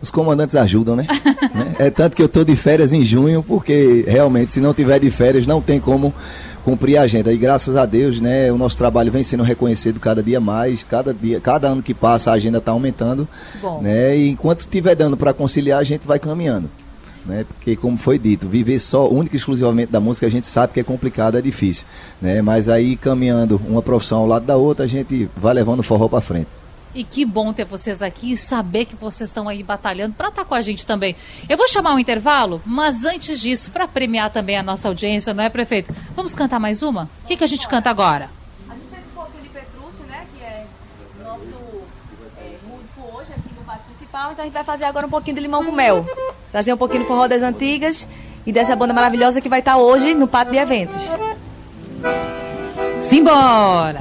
[0.00, 1.06] Os comandantes ajudam, né?
[1.52, 1.74] Né?
[1.80, 5.10] É tanto que eu estou de férias em junho, porque realmente, se não tiver de
[5.10, 6.14] férias, não tem como
[6.64, 7.32] cumprir a agenda.
[7.32, 11.12] E graças a Deus, né, o nosso trabalho vem sendo reconhecido cada dia mais, cada
[11.12, 13.26] dia, cada ano que passa a agenda está aumentando,
[13.60, 13.80] Bom.
[13.82, 14.16] né?
[14.16, 16.70] E enquanto estiver dando para conciliar, a gente vai caminhando.
[17.24, 17.44] Né?
[17.44, 20.80] Porque como foi dito, viver só única e exclusivamente da música a gente sabe que
[20.80, 21.84] é complicado, é difícil,
[22.20, 22.40] né?
[22.40, 26.08] Mas aí caminhando uma profissão ao lado da outra, a gente vai levando o forró
[26.08, 26.48] para frente.
[26.92, 30.44] E que bom ter vocês aqui e saber que vocês estão aí batalhando para estar
[30.44, 31.14] com a gente também.
[31.48, 35.44] Eu vou chamar um intervalo, mas antes disso, para premiar também a nossa audiência, não
[35.44, 35.94] é, prefeito?
[36.16, 37.08] Vamos cantar mais uma?
[37.22, 38.28] O que, que a gente canta agora?
[38.68, 40.26] A gente fez um pouquinho de Petrúcio, né?
[40.36, 40.66] Que é
[41.22, 41.54] nosso
[42.38, 43.50] é, músico hoje aqui
[44.20, 44.32] principal.
[44.32, 46.04] Então a gente vai fazer agora um pouquinho de limão com mel.
[46.50, 48.06] Trazer um pouquinho do forró das antigas
[48.46, 51.00] e dessa banda maravilhosa que vai estar hoje no pátio de eventos.
[52.98, 54.00] Simbora!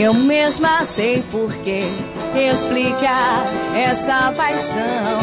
[0.00, 1.80] Eu mesma sei porquê.
[2.34, 3.44] Explicar
[3.76, 5.18] essa paixão.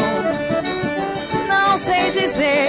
[1.48, 2.68] Não sei dizer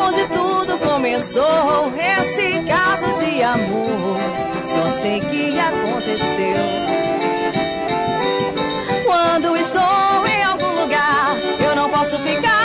[0.00, 1.92] onde tudo começou.
[1.96, 4.16] Esse caso de amor.
[4.64, 6.64] Só sei que aconteceu.
[9.04, 12.57] Quando estou em algum lugar, eu não posso ficar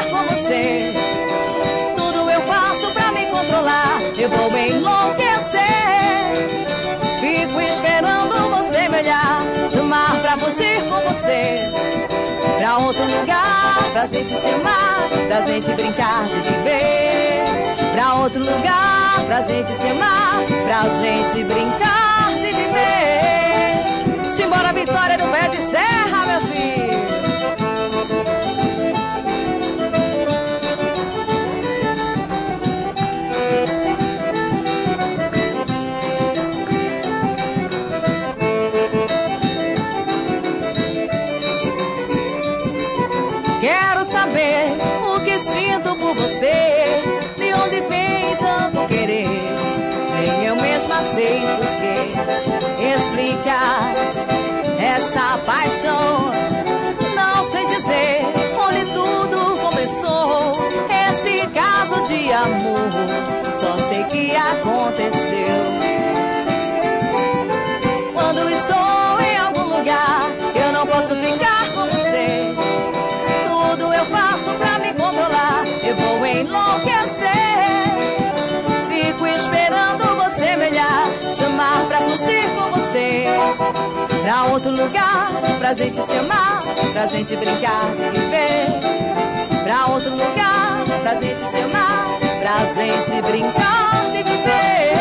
[9.93, 11.69] Chamar pra fugir com você.
[12.57, 15.07] Pra outro lugar, pra gente se amar.
[15.27, 17.43] Pra gente brincar de viver.
[17.91, 20.39] Pra outro lugar, pra gente se amar.
[20.63, 24.31] Pra gente brincar de viver.
[24.31, 26.82] Simbora, Vitória do Pé de Serra, meu filho.
[62.05, 62.91] De amor,
[63.61, 65.63] só sei que aconteceu.
[68.13, 70.21] Quando estou em algum lugar,
[70.53, 72.53] eu não posso ficar com você.
[73.47, 75.63] Tudo eu faço pra me controlar.
[75.81, 77.29] Eu vou enlouquecer.
[78.89, 81.07] Fico esperando você me olhar.
[81.33, 83.25] Chamar pra fugir com você.
[84.23, 86.63] Pra outro lugar, pra gente se amar.
[86.91, 89.32] Pra gente brincar de viver.
[89.63, 92.05] Pra outro lugar, pra gente se amar.
[92.41, 94.93] Pra gente brincar de viver.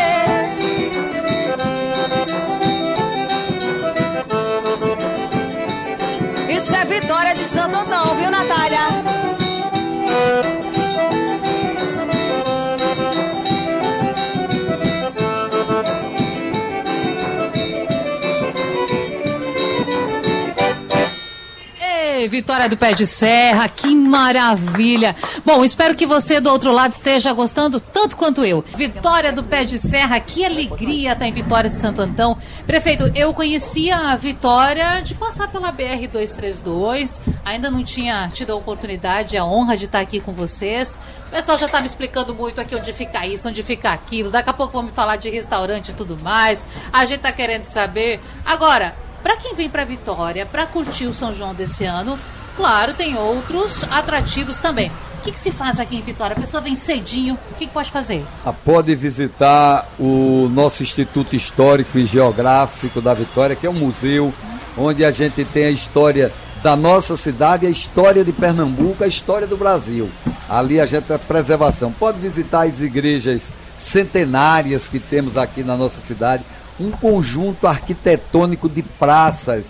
[6.49, 9.22] Isso é vitória de Santo Antão, viu, Natália?
[22.29, 25.15] Vitória do pé de serra, que maravilha.
[25.45, 28.65] Bom, espero que você do outro lado esteja gostando tanto quanto eu.
[28.77, 32.37] Vitória do pé de serra, que alegria estar em Vitória de Santo Antão.
[32.67, 38.57] Prefeito, eu conhecia a Vitória de passar pela BR 232, ainda não tinha tido a
[38.57, 41.01] oportunidade, a honra de estar aqui com vocês.
[41.29, 44.31] O pessoal já está me explicando muito aqui onde fica isso, onde fica aquilo.
[44.31, 46.67] Daqui a pouco vão me falar de restaurante e tudo mais.
[46.93, 48.21] A gente tá querendo saber.
[48.45, 52.19] Agora, para quem vem para Vitória, para curtir o São João desse ano,
[52.57, 54.91] claro, tem outros atrativos também.
[55.19, 56.37] O que, que se faz aqui em Vitória?
[56.37, 58.25] A pessoa vem cedinho, o que, que pode fazer?
[58.45, 64.35] Ah, Pode visitar o nosso Instituto Histórico e Geográfico da Vitória, que é um museu
[64.77, 66.33] onde a gente tem a história
[66.63, 70.11] da nossa cidade, a história de Pernambuco, a história do Brasil.
[70.49, 71.93] Ali a gente tem a preservação.
[71.93, 76.45] Pode visitar as igrejas centenárias que temos aqui na nossa cidade,
[76.83, 79.67] um conjunto arquitetônico de praças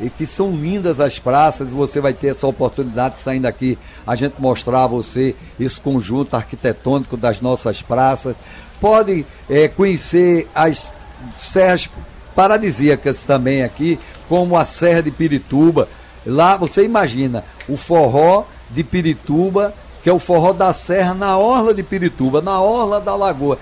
[0.00, 4.34] e que são lindas as praças, você vai ter essa oportunidade saindo aqui, a gente
[4.38, 8.34] mostrar a você esse conjunto arquitetônico das nossas praças.
[8.80, 10.90] Pode eh, conhecer as
[11.38, 11.88] serras
[12.34, 13.98] paradisíacas também aqui,
[14.28, 15.88] como a Serra de Pirituba.
[16.26, 21.72] Lá você imagina o forró de Pirituba, que é o forró da serra na orla
[21.72, 23.58] de Pirituba, na orla da lagoa.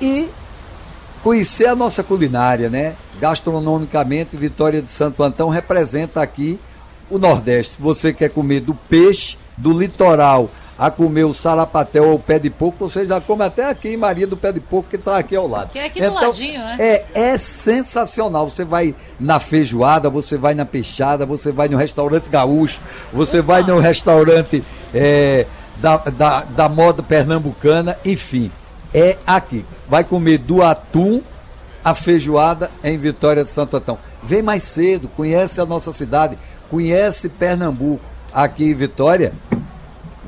[0.00, 0.28] E
[1.24, 2.94] conhecer a nossa culinária, né?
[3.18, 6.60] Gastronomicamente, Vitória de Santo Antão representa aqui
[7.10, 7.80] o Nordeste.
[7.80, 12.50] Você quer comer do peixe, do litoral, a comer o sarapatel ou o pé de
[12.50, 15.34] porco, você já come até aqui em Maria do Pé de Porco, que está aqui
[15.34, 15.70] ao lado.
[15.70, 16.76] Que é aqui do ladinho, né?
[16.80, 18.50] É, é sensacional.
[18.50, 22.80] Você vai na feijoada, você vai na peixada, você vai no restaurante gaúcho,
[23.12, 28.50] você vai no restaurante é, da, da, da moda pernambucana, enfim,
[28.94, 29.64] é aqui.
[29.88, 31.20] Vai comer do atum
[31.84, 33.98] a feijoada em Vitória de Santo Antão.
[34.22, 36.38] Vem mais cedo, conhece a nossa cidade,
[36.70, 38.04] conhece Pernambuco.
[38.32, 39.32] Aqui em Vitória,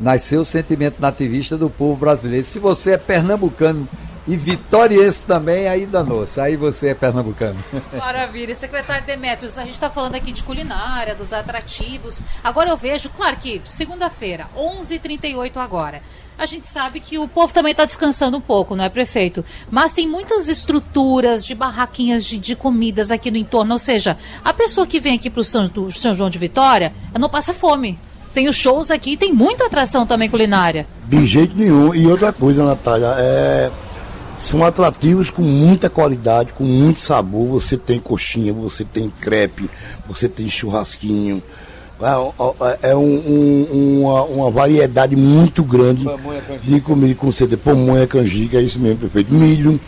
[0.00, 2.46] nasceu o sentimento nativista do povo brasileiro.
[2.46, 3.88] Se você é pernambucano
[4.28, 6.40] e vitoriense também, aí danou-se.
[6.40, 7.58] Aí você é pernambucano.
[7.96, 8.54] Maravilha.
[8.54, 12.22] Secretário Demetrios, a gente está falando aqui de culinária, dos atrativos.
[12.44, 16.02] Agora eu vejo, claro que segunda-feira, 11h38 agora.
[16.38, 19.42] A gente sabe que o povo também está descansando um pouco, não é, prefeito?
[19.70, 23.72] Mas tem muitas estruturas de barraquinhas de, de comidas aqui no entorno.
[23.72, 27.30] Ou seja, a pessoa que vem aqui para o São, São João de Vitória, não
[27.30, 27.98] passa fome.
[28.34, 30.86] Tem os shows aqui, tem muita atração também culinária.
[31.08, 31.94] De jeito nenhum.
[31.94, 33.70] E outra coisa, Natália, é,
[34.36, 37.48] são atrativos com muita qualidade, com muito sabor.
[37.48, 39.70] Você tem coxinha, você tem crepe,
[40.06, 41.42] você tem churrasquinho.
[42.00, 46.04] É, é um- um- uma, uma variedade muito grande
[46.62, 47.60] de comida com certeza.
[47.64, 49.32] Pamonha, canjica, é isso mesmo, prefeito.
[49.32, 49.80] Milho.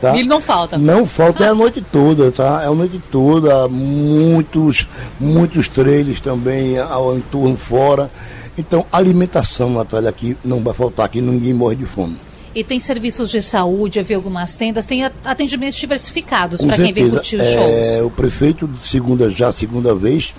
[0.00, 0.12] Tá?
[0.12, 0.78] Milho não falta.
[0.78, 2.62] Não falta, é a noite toda, tá?
[2.62, 4.86] É a noite toda, muitos,
[5.18, 8.08] muitos trailers também ao entorno fora.
[8.56, 12.16] Então, alimentação, Natália, aqui não vai faltar, aqui ninguém morre de fome.
[12.54, 17.10] E tem serviços de saúde, eu vi algumas tendas, tem atendimentos diversificados para quem vem
[17.10, 17.54] curtir os É,
[17.96, 18.06] shows.
[18.06, 20.34] o prefeito, de segunda, já segunda vez,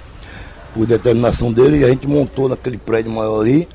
[0.73, 3.67] por determinação dele, a gente montou naquele prédio maior ali.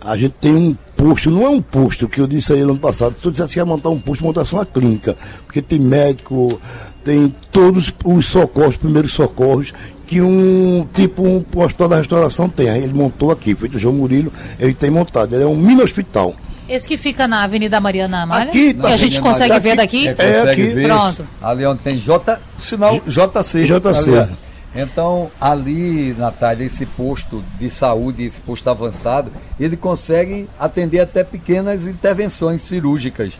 [0.00, 3.16] A gente tem um posto, não é um posto, que eu disse aí ano passado,
[3.16, 5.16] se tu dissesse que ia montar um posto, montasse uma clínica.
[5.44, 6.60] Porque tem médico,
[7.02, 9.74] tem todos os socorros, primeiros socorros,
[10.06, 12.68] que um tipo um hospital da restauração tem.
[12.68, 15.34] Ele montou aqui, feito o João Murilo, ele tem montado.
[15.34, 16.34] Ele é um mini hospital.
[16.68, 20.08] Esse que fica na Avenida Mariana Amália, Aqui, que a gente consegue ver aqui- daqui.
[20.08, 20.74] É, consegue aqui.
[20.74, 21.26] ver Pronto.
[21.42, 23.64] ali onde tem J, sinal JC.
[23.64, 24.10] JC.
[24.10, 24.47] ali, ó.
[24.74, 31.86] Então, ali, Natália, esse posto de saúde, esse posto avançado, ele consegue atender até pequenas
[31.86, 33.38] intervenções cirúrgicas.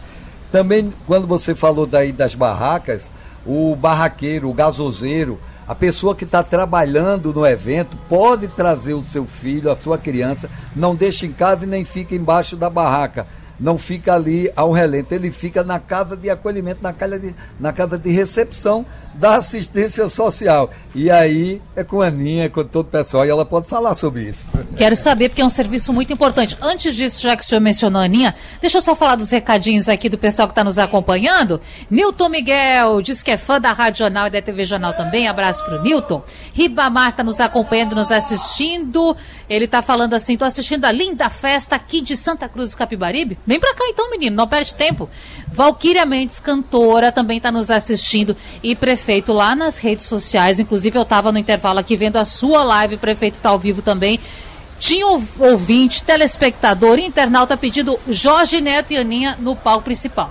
[0.50, 3.10] Também, quando você falou daí das barracas,
[3.44, 9.26] o barraqueiro, o gasoseiro, a pessoa que está trabalhando no evento pode trazer o seu
[9.26, 13.26] filho, a sua criança, não deixa em casa e nem fica embaixo da barraca
[13.58, 17.72] não fica ali ao relento, ele fica na casa de acolhimento, na casa de, na
[17.72, 18.86] casa de recepção
[19.18, 20.70] da assistência social.
[20.94, 23.94] E aí é com a Aninha, é com todo o pessoal, e ela pode falar
[23.94, 24.48] sobre isso.
[24.76, 26.56] Quero saber, porque é um serviço muito importante.
[26.60, 29.88] Antes disso, já que o senhor mencionou a Aninha, deixa eu só falar dos recadinhos
[29.88, 31.60] aqui do pessoal que está nos acompanhando.
[31.90, 35.28] Nilton Miguel diz que é fã da Rádio Jornal e da TV Jornal também.
[35.28, 36.22] Abraço pro Nilton.
[36.52, 39.16] Ribamar está nos acompanhando, nos assistindo.
[39.48, 43.38] Ele está falando assim: tô assistindo a linda festa aqui de Santa Cruz do Capibaribe.
[43.46, 45.08] Vem pra cá então, menino, não perde tempo.
[45.52, 48.36] Valquíria Mendes, cantora, também está nos assistindo.
[48.62, 50.60] E prefeito lá nas redes sociais.
[50.60, 53.82] Inclusive, eu estava no intervalo aqui vendo a sua live, o prefeito está ao vivo
[53.82, 54.20] também.
[54.78, 60.30] Tinha ou- ouvinte, telespectador, internauta pedindo Jorge Neto e Aninha no palco principal.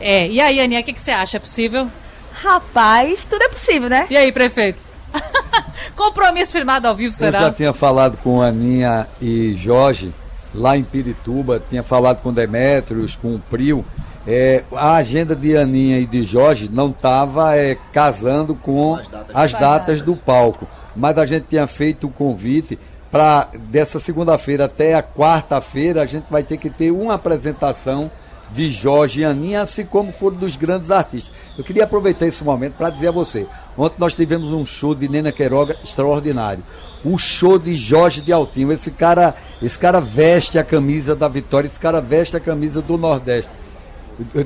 [0.00, 1.36] É, e aí, Aninha, o que, que você acha?
[1.36, 1.88] É possível?
[2.32, 4.06] Rapaz, tudo é possível, né?
[4.10, 4.80] E aí, prefeito?
[5.94, 7.38] Compromisso firmado ao vivo, Eu será?
[7.40, 10.12] já tinha falado com Aninha e Jorge,
[10.54, 13.84] lá em Pirituba, tinha falado com Demétrios, com o Prio.
[14.26, 17.52] É, a agenda de Aninha e de Jorge não estava
[17.92, 19.36] casando com As datas.
[19.36, 20.66] as datas do palco.
[20.96, 22.78] Mas a gente tinha feito o convite
[23.10, 28.10] para dessa segunda-feira até a quarta-feira a gente vai ter que ter uma apresentação
[28.50, 31.32] de Jorge e Aninha, assim como foram dos grandes artistas.
[31.58, 33.46] Eu queria aproveitar esse momento para dizer a você.
[33.76, 36.62] Ontem nós tivemos um show de Nena Queiroga extraordinário.
[37.04, 38.72] O show de Jorge de Altinho.
[38.72, 42.96] Esse cara, esse cara veste a camisa da Vitória, esse cara veste a camisa do
[42.96, 43.50] Nordeste.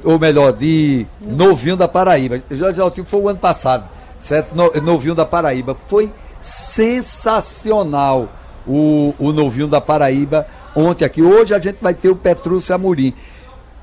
[0.04, 2.40] Ou melhor, de Novinho da Paraíba.
[2.50, 3.84] Jorge de Altinho foi o ano passado,
[4.18, 4.54] certo?
[4.54, 5.76] No- Novinho da Paraíba.
[5.86, 6.10] Foi
[6.40, 8.28] sensacional
[8.66, 11.22] o, o Novinho da Paraíba ontem aqui.
[11.22, 13.14] Hoje a gente vai ter o Petrúcio Amorim.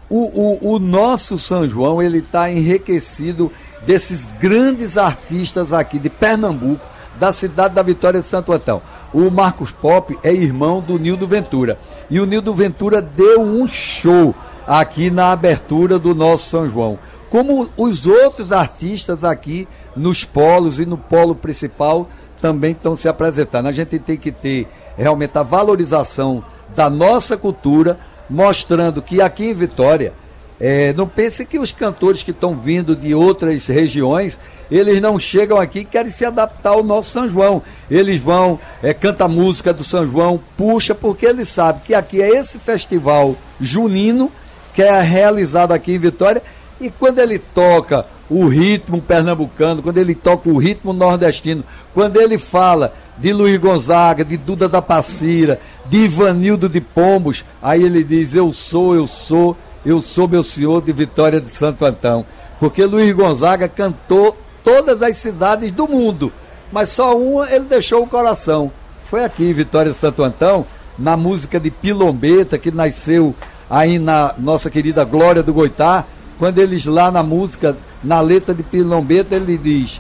[0.09, 3.51] O, o, o nosso São João ele está enriquecido
[3.85, 6.81] desses grandes artistas aqui de Pernambuco,
[7.19, 8.81] da cidade da Vitória de Santo Antão.
[9.13, 11.79] O Marcos Pop é irmão do Nildo Ventura.
[12.09, 14.35] E o Nildo Ventura deu um show
[14.67, 16.99] aqui na abertura do nosso São João.
[17.29, 22.09] Como os outros artistas aqui nos polos e no polo principal
[22.41, 23.67] também estão se apresentando.
[23.67, 26.43] A gente tem que ter realmente a valorização
[26.75, 27.97] da nossa cultura,
[28.29, 30.13] mostrando que aqui em Vitória,
[30.59, 34.39] é, não pense que os cantores que estão vindo de outras regiões,
[34.71, 37.61] eles não chegam aqui e querem se adaptar ao nosso São João.
[37.89, 42.21] Eles vão, é, canta a música do São João, puxa, porque eles sabem que aqui
[42.21, 44.31] é esse festival junino
[44.77, 46.39] que é realizado aqui em Vitória,
[46.79, 51.63] e quando ele toca o ritmo pernambucano, quando ele toca o ritmo nordestino,
[51.95, 57.81] quando ele fala de Luiz Gonzaga, de Duda da Passira, de Ivanildo de Pombos, aí
[57.81, 62.23] ele diz: Eu sou, eu sou, eu sou meu senhor de Vitória de Santo Antão.
[62.59, 66.31] Porque Luiz Gonzaga cantou todas as cidades do mundo,
[66.71, 68.71] mas só uma ele deixou o coração.
[69.05, 70.67] Foi aqui Vitória de Santo Antão,
[70.99, 73.33] na música de Pilombeta, que nasceu
[73.69, 76.05] aí na nossa querida Glória do Goitá,
[76.39, 79.99] quando eles lá na música, na letra de Pilombeta, ele diz: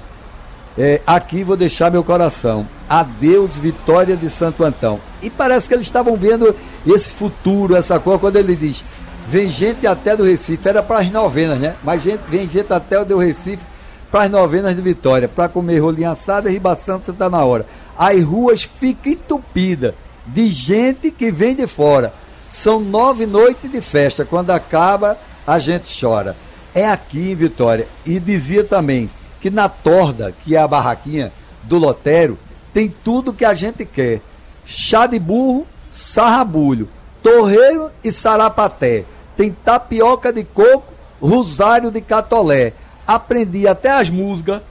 [0.77, 2.67] é, Aqui vou deixar meu coração.
[2.89, 4.99] Adeus, Vitória de Santo Antão.
[5.21, 6.55] E parece que eles estavam vendo
[6.85, 8.83] esse futuro, essa coisa, quando ele diz:
[9.27, 11.75] Vem gente até do Recife, era para as novenas, né?
[11.83, 13.65] Mas gente, vem gente até o do Recife
[14.11, 17.65] para as novenas de Vitória, para comer rolinha assada e ribação, está na hora.
[17.97, 19.93] As ruas ficam entupidas
[20.25, 22.13] de gente que vem de fora.
[22.49, 24.25] São nove noites de festa.
[24.25, 26.35] Quando acaba, a gente chora.
[26.73, 27.87] É aqui em Vitória.
[28.05, 31.31] E dizia também que na Torda, que é a barraquinha
[31.63, 32.37] do Lotério,
[32.73, 34.21] tem tudo que a gente quer.
[34.65, 36.89] Chá de burro, sarrabulho,
[37.23, 39.05] torreiro e sarapaté.
[39.35, 42.73] Tem tapioca de coco, rosário de catolé.
[43.05, 44.61] Aprendi até as músicas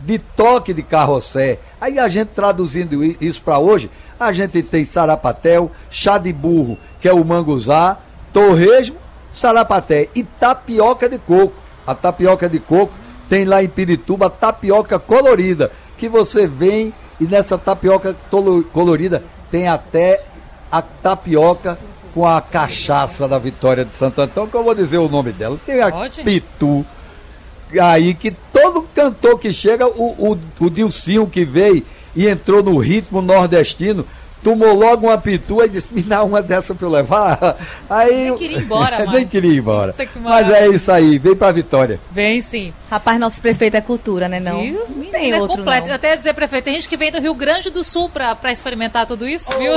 [0.00, 1.58] de toque de carrossé.
[1.80, 7.08] Aí a gente traduzindo isso para hoje, a gente tem sarapatel, chá de burro, que
[7.08, 7.98] é o manguzá,
[8.32, 8.96] torresmo,
[9.30, 11.54] sarapaté e tapioca de coco.
[11.86, 12.92] A tapioca de coco
[13.28, 18.14] tem lá em Pirituba a tapioca colorida, que você vem e nessa tapioca
[18.72, 20.24] colorida tem até
[20.70, 21.78] a tapioca
[22.14, 25.58] com a cachaça da Vitória de Santo Antão, que eu vou dizer o nome dela.
[25.64, 26.22] Tem a Pode?
[26.22, 26.84] Pitu,
[27.80, 32.78] aí que todo cantor que chega, o, o, o Dilcinho que veio e entrou no
[32.78, 34.04] ritmo nordestino,
[34.42, 37.56] tomou logo uma pitu e disse, me dá uma dessa pra eu levar.
[37.88, 39.28] Aí, Nem queria ir embora Nem mais.
[39.30, 39.94] queria ir embora.
[40.16, 41.98] Mas é isso aí, vem pra Vitória.
[42.10, 42.72] Vem sim.
[42.90, 44.40] Rapaz, nosso prefeito é cultura, né?
[44.40, 44.84] Não, Viu?
[44.88, 45.82] não tem é outro, completo.
[45.82, 45.88] não.
[45.88, 48.50] Eu até dizer, prefeito, tem gente que vem do Rio Grande do Sul pra, pra
[48.52, 49.74] experimentar tudo isso, viu?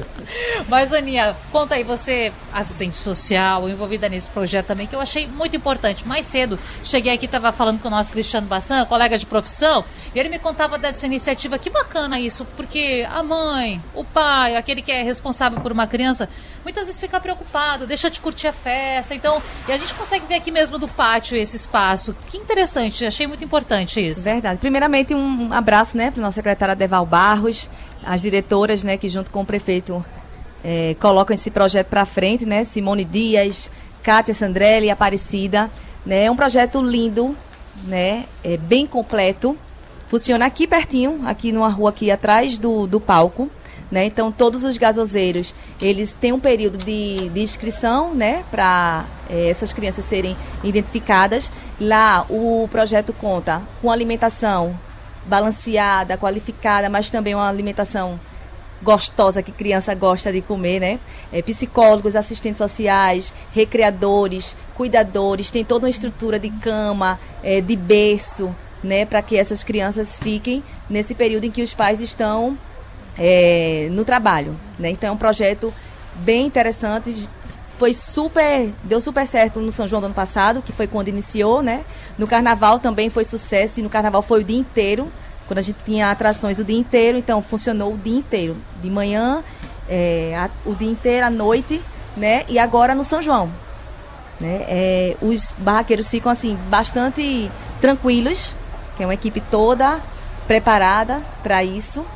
[0.68, 5.56] Mas, Aninha, conta aí, você, assistente social, envolvida nesse projeto também, que eu achei muito
[5.56, 6.06] importante.
[6.06, 9.84] Mais cedo, cheguei aqui, estava falando com o nosso Cristiano Bassan, colega de profissão,
[10.14, 11.58] e ele me contava dessa iniciativa.
[11.58, 16.28] Que bacana isso, porque a mãe, o pai, aquele que é responsável por uma criança,
[16.62, 19.14] muitas vezes fica preocupado, deixa de curtir a festa.
[19.14, 22.14] Então, e a gente consegue ver aqui mesmo do pátio esse espaço.
[22.28, 24.22] Que interessante, achei muito importante isso.
[24.22, 24.58] Verdade.
[24.58, 27.70] Primeiramente, um abraço né, para o nosso secretário Adeval Barros,
[28.04, 30.04] as diretoras né, que, junto com o prefeito,
[30.64, 32.64] eh, colocam esse projeto para frente, né?
[32.64, 33.70] Simone Dias,
[34.02, 35.70] Kátia Sandrelli, Aparecida.
[36.04, 37.36] Né, é um projeto lindo,
[37.84, 39.56] né, é bem completo.
[40.08, 43.50] Funciona aqui pertinho, aqui numa rua aqui atrás do, do palco.
[43.90, 44.04] Né?
[44.06, 48.44] Então, todos os gasoseiros, eles têm um período de, de inscrição, né?
[48.50, 51.52] Para essas crianças serem identificadas.
[51.80, 54.76] Lá, o projeto conta com alimentação
[55.24, 58.18] balanceada, qualificada, mas também uma alimentação
[58.82, 61.00] gostosa que criança gosta de comer, né?
[61.32, 68.54] É, psicólogos, assistentes sociais, recreadores, cuidadores, tem toda uma estrutura de cama, é, de berço,
[68.84, 72.56] né, para que essas crianças fiquem nesse período em que os pais estão
[73.18, 74.56] é, no trabalho.
[74.78, 74.90] Né?
[74.90, 75.72] Então é um projeto
[76.16, 77.28] bem interessante.
[77.78, 81.60] Foi super, deu super certo no São João do ano passado, que foi quando iniciou,
[81.62, 81.84] né?
[82.16, 85.12] No Carnaval também foi sucesso e no Carnaval foi o dia inteiro,
[85.46, 89.44] quando a gente tinha atrações o dia inteiro, então funcionou o dia inteiro, de manhã,
[89.88, 91.78] é, a- o dia inteiro, à noite,
[92.16, 92.44] né?
[92.48, 93.50] E agora no São João,
[94.40, 94.64] né?
[94.68, 98.54] É, os barraqueiros ficam assim bastante tranquilos,
[98.96, 100.00] que é uma equipe toda
[100.46, 102.06] preparada para isso,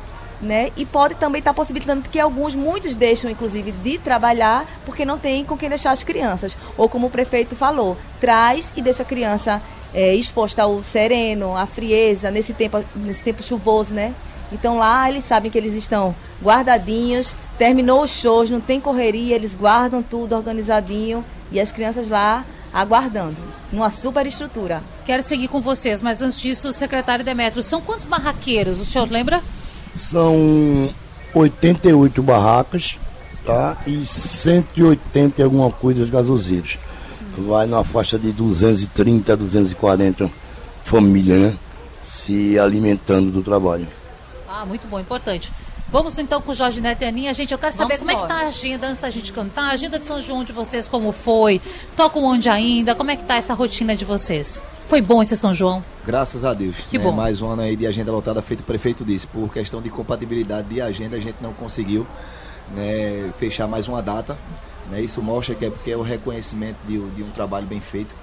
[0.41, 0.71] né?
[0.75, 5.45] E pode também estar possibilitando que alguns, muitos deixam inclusive de trabalhar porque não tem
[5.45, 9.61] com quem deixar as crianças, ou como o prefeito falou, traz e deixa a criança
[9.93, 14.13] é, exposta ao sereno, à frieza nesse tempo, nesse tempo chuvoso, né?
[14.51, 19.55] Então lá eles sabem que eles estão guardadinhos, terminou os shows, não tem correria, eles
[19.55, 23.37] guardam tudo organizadinho e as crianças lá aguardando,
[23.71, 24.81] numa super estrutura.
[25.05, 28.79] Quero seguir com vocês, mas antes disso, secretário Demetrio, são quantos barraqueiros?
[28.79, 29.41] O senhor lembra?
[29.93, 30.89] São
[31.33, 32.99] 88 barracas
[33.45, 33.77] tá?
[33.85, 36.77] e 180 e alguma coisa gasoseiros.
[37.37, 40.29] Vai na faixa de 230 a 240
[40.83, 41.57] famílias, né?
[42.01, 43.87] Se alimentando do trabalho.
[44.47, 45.51] Ah, muito bom, importante.
[45.91, 47.33] Vamos então com o Jorge Neto e a Aninha.
[47.33, 48.39] Gente, eu quero saber Vamos como é que embora.
[48.39, 49.63] tá a agenda antes da gente cantar.
[49.63, 51.59] A agenda de São João de vocês, como foi?
[51.97, 52.95] Tocam onde ainda?
[52.95, 54.61] Como é que tá essa rotina de vocês?
[54.85, 55.83] Foi bom esse São João?
[56.05, 56.77] Graças a Deus.
[56.89, 57.03] Que né?
[57.03, 57.11] bom.
[57.11, 59.27] Mais um ano aí de agenda lotada, feito o prefeito disse.
[59.27, 62.07] Por questão de compatibilidade de agenda, a gente não conseguiu
[62.73, 64.37] né, fechar mais uma data.
[64.89, 65.01] Né?
[65.01, 68.15] Isso mostra que é porque é o reconhecimento de, de um trabalho bem feito.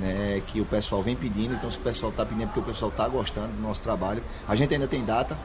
[0.00, 2.62] Né, que o pessoal vem pedindo, então se o pessoal está pedindo é porque o
[2.62, 4.22] pessoal está gostando do nosso trabalho.
[4.46, 5.38] A gente ainda tem data,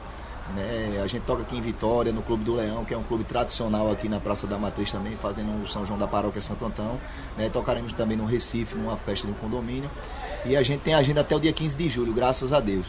[0.54, 3.24] né, a gente toca aqui em Vitória, no Clube do Leão, que é um clube
[3.24, 6.98] tradicional aqui na Praça da Matriz também, fazendo o São João da Paróquia Santo Antão.
[7.36, 9.90] Né, tocaremos também no Recife, numa festa de um condomínio.
[10.44, 12.86] E a gente tem agenda até o dia 15 de julho, graças a Deus.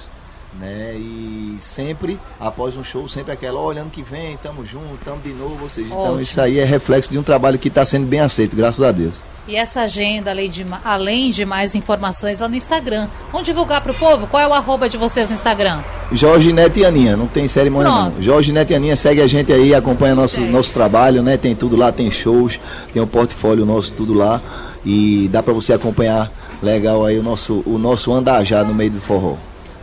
[0.59, 0.93] Né?
[0.95, 5.33] E sempre, após um show, sempre aquela, olha, ano que vem, tamo junto, tamo de
[5.33, 6.21] novo, ou seja, então Ótimo.
[6.21, 9.19] isso aí é reflexo de um trabalho que está sendo bem aceito, graças a Deus.
[9.45, 13.09] E essa agenda, além de, além de mais informações, lá no Instagram.
[13.29, 14.25] Vamos divulgar pro povo?
[14.25, 15.81] Qual é o arroba de vocês no Instagram?
[16.13, 18.15] Jorge Neto e Aninha, não tem cerimônia Pronto.
[18.15, 18.23] não.
[18.23, 21.35] Jorge Neto e Aninha, segue a gente aí, acompanha nosso, nosso trabalho, né?
[21.35, 22.57] Tem tudo lá, tem shows,
[22.93, 24.41] tem o portfólio nosso, tudo lá.
[24.85, 26.31] E dá pra você acompanhar
[26.61, 29.35] legal aí o nosso, o nosso andar já no meio do forró.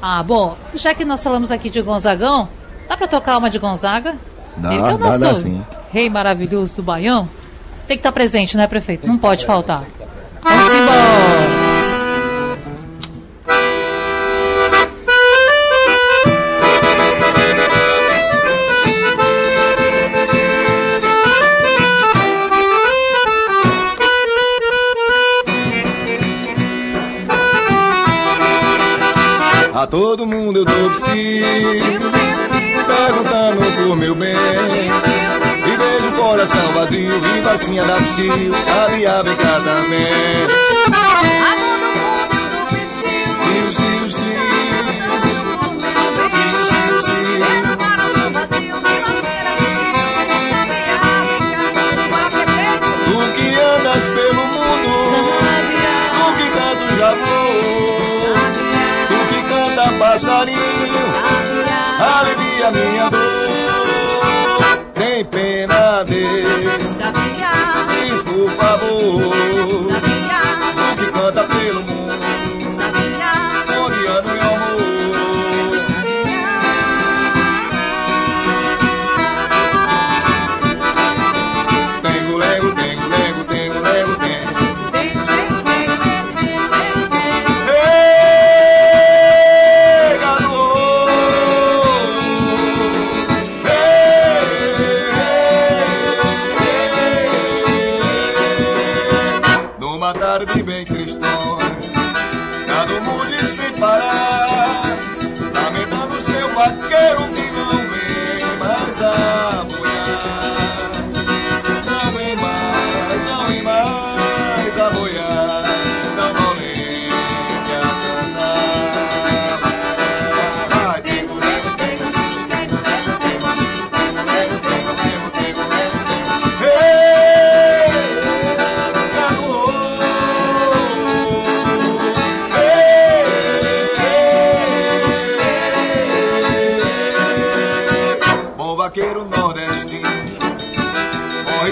[0.03, 2.48] Ah, bom, já que nós falamos aqui de Gonzagão,
[2.88, 4.14] dá pra tocar uma de Gonzaga?
[4.57, 5.64] Dá, Ele que é o dá, nosso dá sim.
[5.92, 7.28] rei maravilhoso do Baião.
[7.86, 9.07] Tem que estar presente, né, prefeito?
[9.07, 9.84] Não pode faltar.
[10.42, 11.39] Vamos embora.
[29.91, 31.43] Todo mundo eu dou psi,
[32.86, 34.36] perguntando por meu bem.
[34.36, 38.30] E vejo o coração vazio, vindo assim a dar psi,
[38.62, 41.30] sabia vem cá também.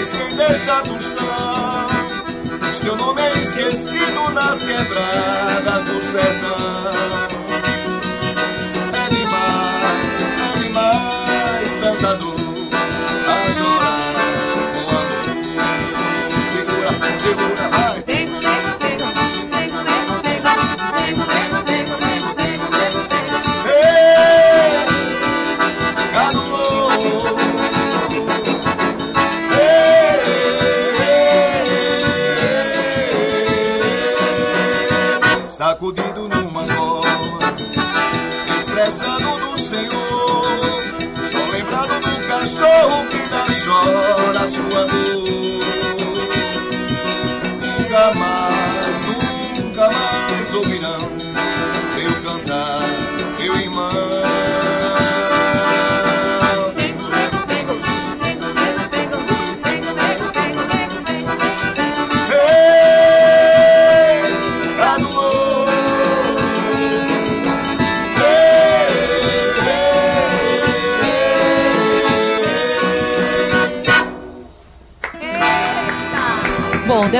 [0.05, 1.87] Sem deixar tostão.
[2.81, 7.28] Seu nome é esquecido nas quebradas do sertão.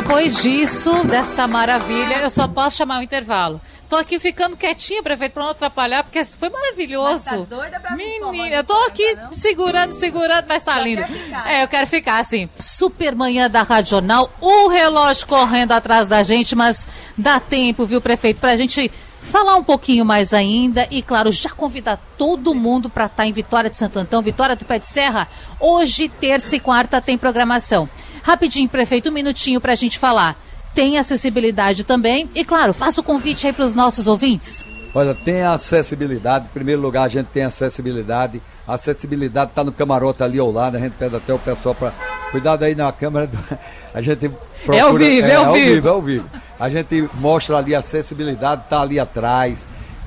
[0.02, 3.60] Depois disso, desta maravilha, eu só posso chamar o intervalo.
[3.89, 7.12] Tô aqui ficando quietinha, prefeito, pra não atrapalhar, porque foi maravilhoso.
[7.12, 9.34] Mas tá doida pra Menina, eu tô pode aqui não?
[9.34, 11.06] segurando, segurando, mas tá lindo.
[11.06, 11.52] ficar.
[11.52, 12.47] É, eu quero ficar assim.
[12.58, 16.88] Super manhã da Rádio Jornal, o relógio correndo atrás da gente, mas
[17.18, 18.89] dá tempo, viu, prefeito, pra gente
[19.22, 23.70] falar um pouquinho mais ainda e, claro, já convidar todo mundo para estar em Vitória
[23.70, 25.28] de Santo Antão, Vitória do Pé de Serra.
[25.60, 27.89] Hoje, terça e quarta, tem programação.
[28.30, 30.36] Rapidinho, prefeito, um minutinho pra gente falar.
[30.76, 34.64] Tem acessibilidade também e, claro, faça o convite aí para os nossos ouvintes.
[34.94, 36.46] Olha, tem a acessibilidade.
[36.46, 38.40] Em primeiro lugar, a gente tem acessibilidade.
[38.68, 40.78] A acessibilidade está no camarote ali ao lado.
[40.78, 41.92] A gente pede até o pessoal para.
[42.30, 43.26] Cuidado aí na câmera.
[43.26, 43.38] do-
[43.96, 44.30] A gente
[44.64, 44.78] procura...
[44.78, 45.88] É ao vivo, é ao vivo.
[45.88, 46.30] É ao vivo.
[46.60, 49.58] A gente mostra ali a acessibilidade, está ali atrás.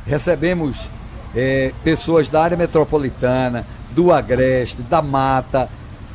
[0.06, 0.76] Recebemos
[1.34, 5.68] eh, pessoas da área metropolitana, do Agreste, da Mata.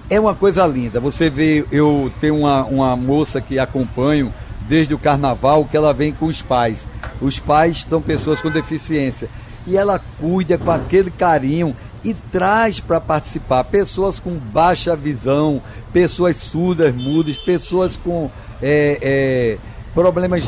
[0.09, 1.01] É uma coisa linda.
[1.01, 6.13] Você vê, eu tenho uma, uma moça que acompanho desde o carnaval que ela vem
[6.13, 6.87] com os pais.
[7.19, 9.27] Os pais são pessoas com deficiência.
[9.65, 16.37] E ela cuida com aquele carinho e traz para participar pessoas com baixa visão, pessoas
[16.37, 18.31] surdas, mudas, pessoas com
[18.61, 19.57] é, é,
[19.93, 20.45] problemas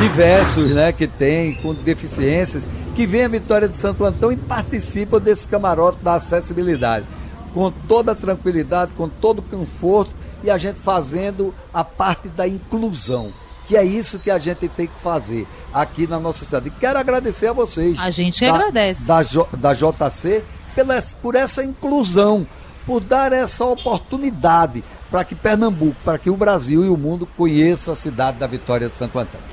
[0.00, 5.18] diversos né, que tem, com deficiências, que vêm a Vitória de Santo Antão e participam
[5.18, 7.06] desse camarote da acessibilidade
[7.52, 10.10] com toda tranquilidade, com todo o conforto
[10.42, 13.32] e a gente fazendo a parte da inclusão,
[13.66, 16.68] que é isso que a gente tem que fazer aqui na nossa cidade.
[16.68, 17.98] E quero agradecer a vocês.
[18.00, 19.06] A gente da- agradece.
[19.06, 19.20] Da,
[19.58, 20.42] da JC
[20.74, 22.46] pela, por essa inclusão,
[22.86, 27.92] por dar essa oportunidade para que Pernambuco, para que o Brasil e o mundo conheçam
[27.92, 29.46] a cidade da Vitória de Santo Antônio.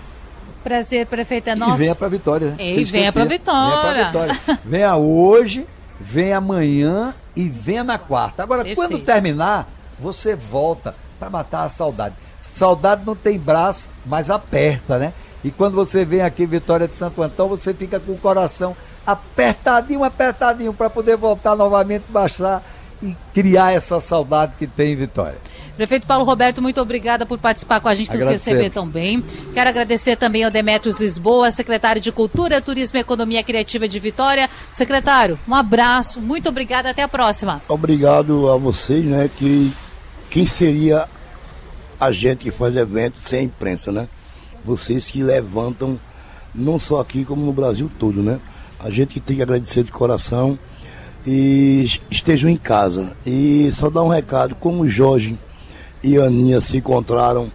[0.64, 1.78] Prazer, prefeito, é E nosso.
[1.78, 2.50] venha para Vitória.
[2.52, 2.56] né?
[2.60, 3.70] Eu venha pra Vitória.
[3.70, 4.60] Venha pra Vitória.
[4.66, 5.66] venha hoje,
[6.06, 8.44] venha amanhã e venha na quarta.
[8.44, 8.78] Agora, Perfeito.
[8.78, 9.68] quando terminar,
[10.00, 12.14] você volta para matar a saudade.
[12.54, 15.14] Saudade não tem braço, mas aperta, né?
[15.44, 18.78] E quando você vem aqui em Vitória de Santo Antão, você fica com o coração
[19.06, 22.64] apertadinho, apertadinho, para poder voltar novamente, baixar
[23.02, 25.38] e criar essa saudade que tem em Vitória.
[25.76, 29.24] Prefeito Paulo Roberto, muito obrigada por participar com a gente, receber tão bem.
[29.54, 34.50] Quero agradecer também ao Demetrios Lisboa, secretário de Cultura, Turismo e Economia Criativa de Vitória.
[34.70, 37.62] Secretário, um abraço, muito obrigada, até a próxima.
[37.68, 39.30] Obrigado a vocês, né?
[39.38, 39.74] Que
[40.30, 41.10] quem seria
[42.00, 44.08] a gente que faz evento sem a imprensa, né?
[44.64, 46.00] Vocês que levantam,
[46.54, 48.40] não só aqui, como no Brasil todo, né?
[48.80, 50.58] A gente que tem que agradecer de coração
[51.26, 53.16] e estejam em casa.
[53.26, 55.38] E só dar um recado, como Jorge
[56.04, 57.52] e a Aninha se encontraram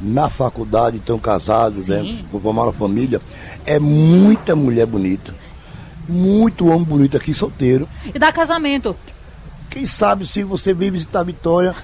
[0.00, 2.18] na faculdade, estão casados, né?
[2.30, 3.20] Formaram família.
[3.64, 5.34] É muita mulher bonita.
[6.06, 7.88] Muito homem bonito aqui, solteiro.
[8.14, 8.94] E dá casamento.
[9.70, 11.74] Quem sabe se você vem visitar Vitória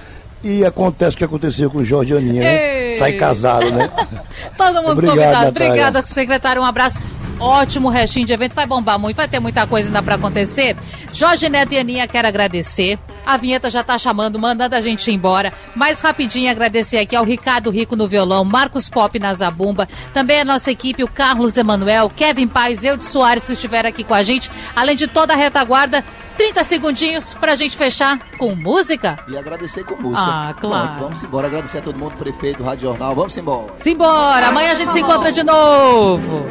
[0.43, 2.97] e acontece o que aconteceu com o Jorge e a Aninha, né?
[2.99, 3.91] Sai casado, né?
[4.57, 5.45] Todo mundo Obrigado, convidado.
[5.47, 5.69] Natália.
[5.69, 6.63] Obrigada, secretário.
[6.63, 7.01] Um abraço.
[7.41, 8.55] Ótimo restinho de evento.
[8.55, 10.77] Vai bombar muito, vai ter muita coisa ainda pra acontecer.
[11.13, 12.99] Jorge Neto e Aninha, quero agradecer.
[13.25, 15.53] A vinheta já tá chamando, mandando a gente embora.
[15.75, 19.89] Mais rapidinho, agradecer aqui ao Ricardo Rico no violão, Marcos Pop na zabumba.
[20.13, 24.05] Também a nossa equipe, o Carlos Emanuel, Kevin Paz, eu de Soares, que estiveram aqui
[24.05, 24.51] com a gente.
[24.75, 26.05] Além de toda a retaguarda.
[26.37, 29.19] 30 segundinhos pra gente fechar com música.
[29.29, 30.27] E agradecer com música.
[30.27, 30.89] Ah, claro.
[30.89, 31.47] Pronto, vamos embora.
[31.49, 33.15] Agradecer a todo mundo, prefeito, Rádio Jornal.
[33.15, 33.75] Vamos embora.
[33.77, 36.47] Simbora, amanhã a gente se encontra de novo.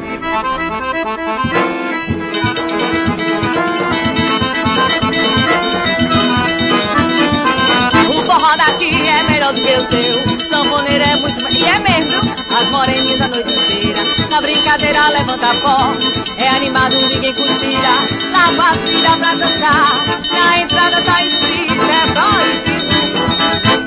[9.50, 10.38] Melhor do que o teu.
[10.48, 11.54] Sanfoneiro é muito.
[11.54, 12.20] E é mesmo?
[12.56, 14.00] As moreninhas da noite inteira.
[14.30, 15.92] Na brincadeira levanta pó.
[16.38, 17.94] É animado, ninguém cochila.
[18.30, 19.92] Lava as pra dançar.
[20.32, 22.90] Na entrada tá escrito: é proibido.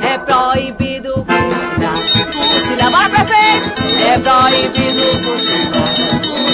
[0.01, 1.95] É proibido cochilar.
[2.53, 3.69] Cochilar, bora prefeito.
[4.03, 5.03] É proibido.
[5.29, 6.52] Cochilar.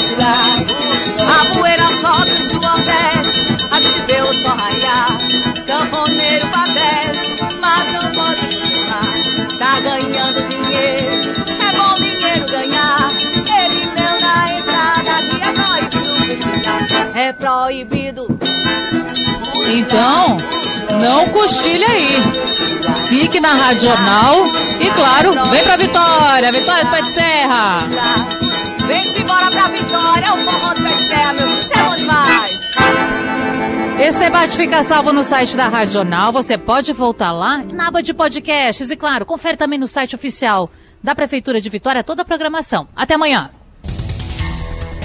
[17.40, 18.28] Proibido.
[19.68, 20.38] Então,
[21.02, 22.16] não cochile aí.
[23.08, 24.36] Fique na Rádio Jornal
[24.80, 26.52] e, claro, vem pra Vitória.
[26.52, 27.78] Vitória do Pé de Serra.
[28.86, 31.60] Vem-se embora pra Vitória, o forró do Pé de Serra, meu filho.
[31.60, 32.60] Isso é bom demais.
[34.02, 36.32] Esse debate fica salvo no site da Rádio Jornal.
[36.32, 38.90] Você pode voltar lá na aba de podcasts.
[38.90, 40.70] E, claro, confere também no site oficial
[41.04, 42.88] da Prefeitura de Vitória toda a programação.
[42.96, 43.50] Até amanhã.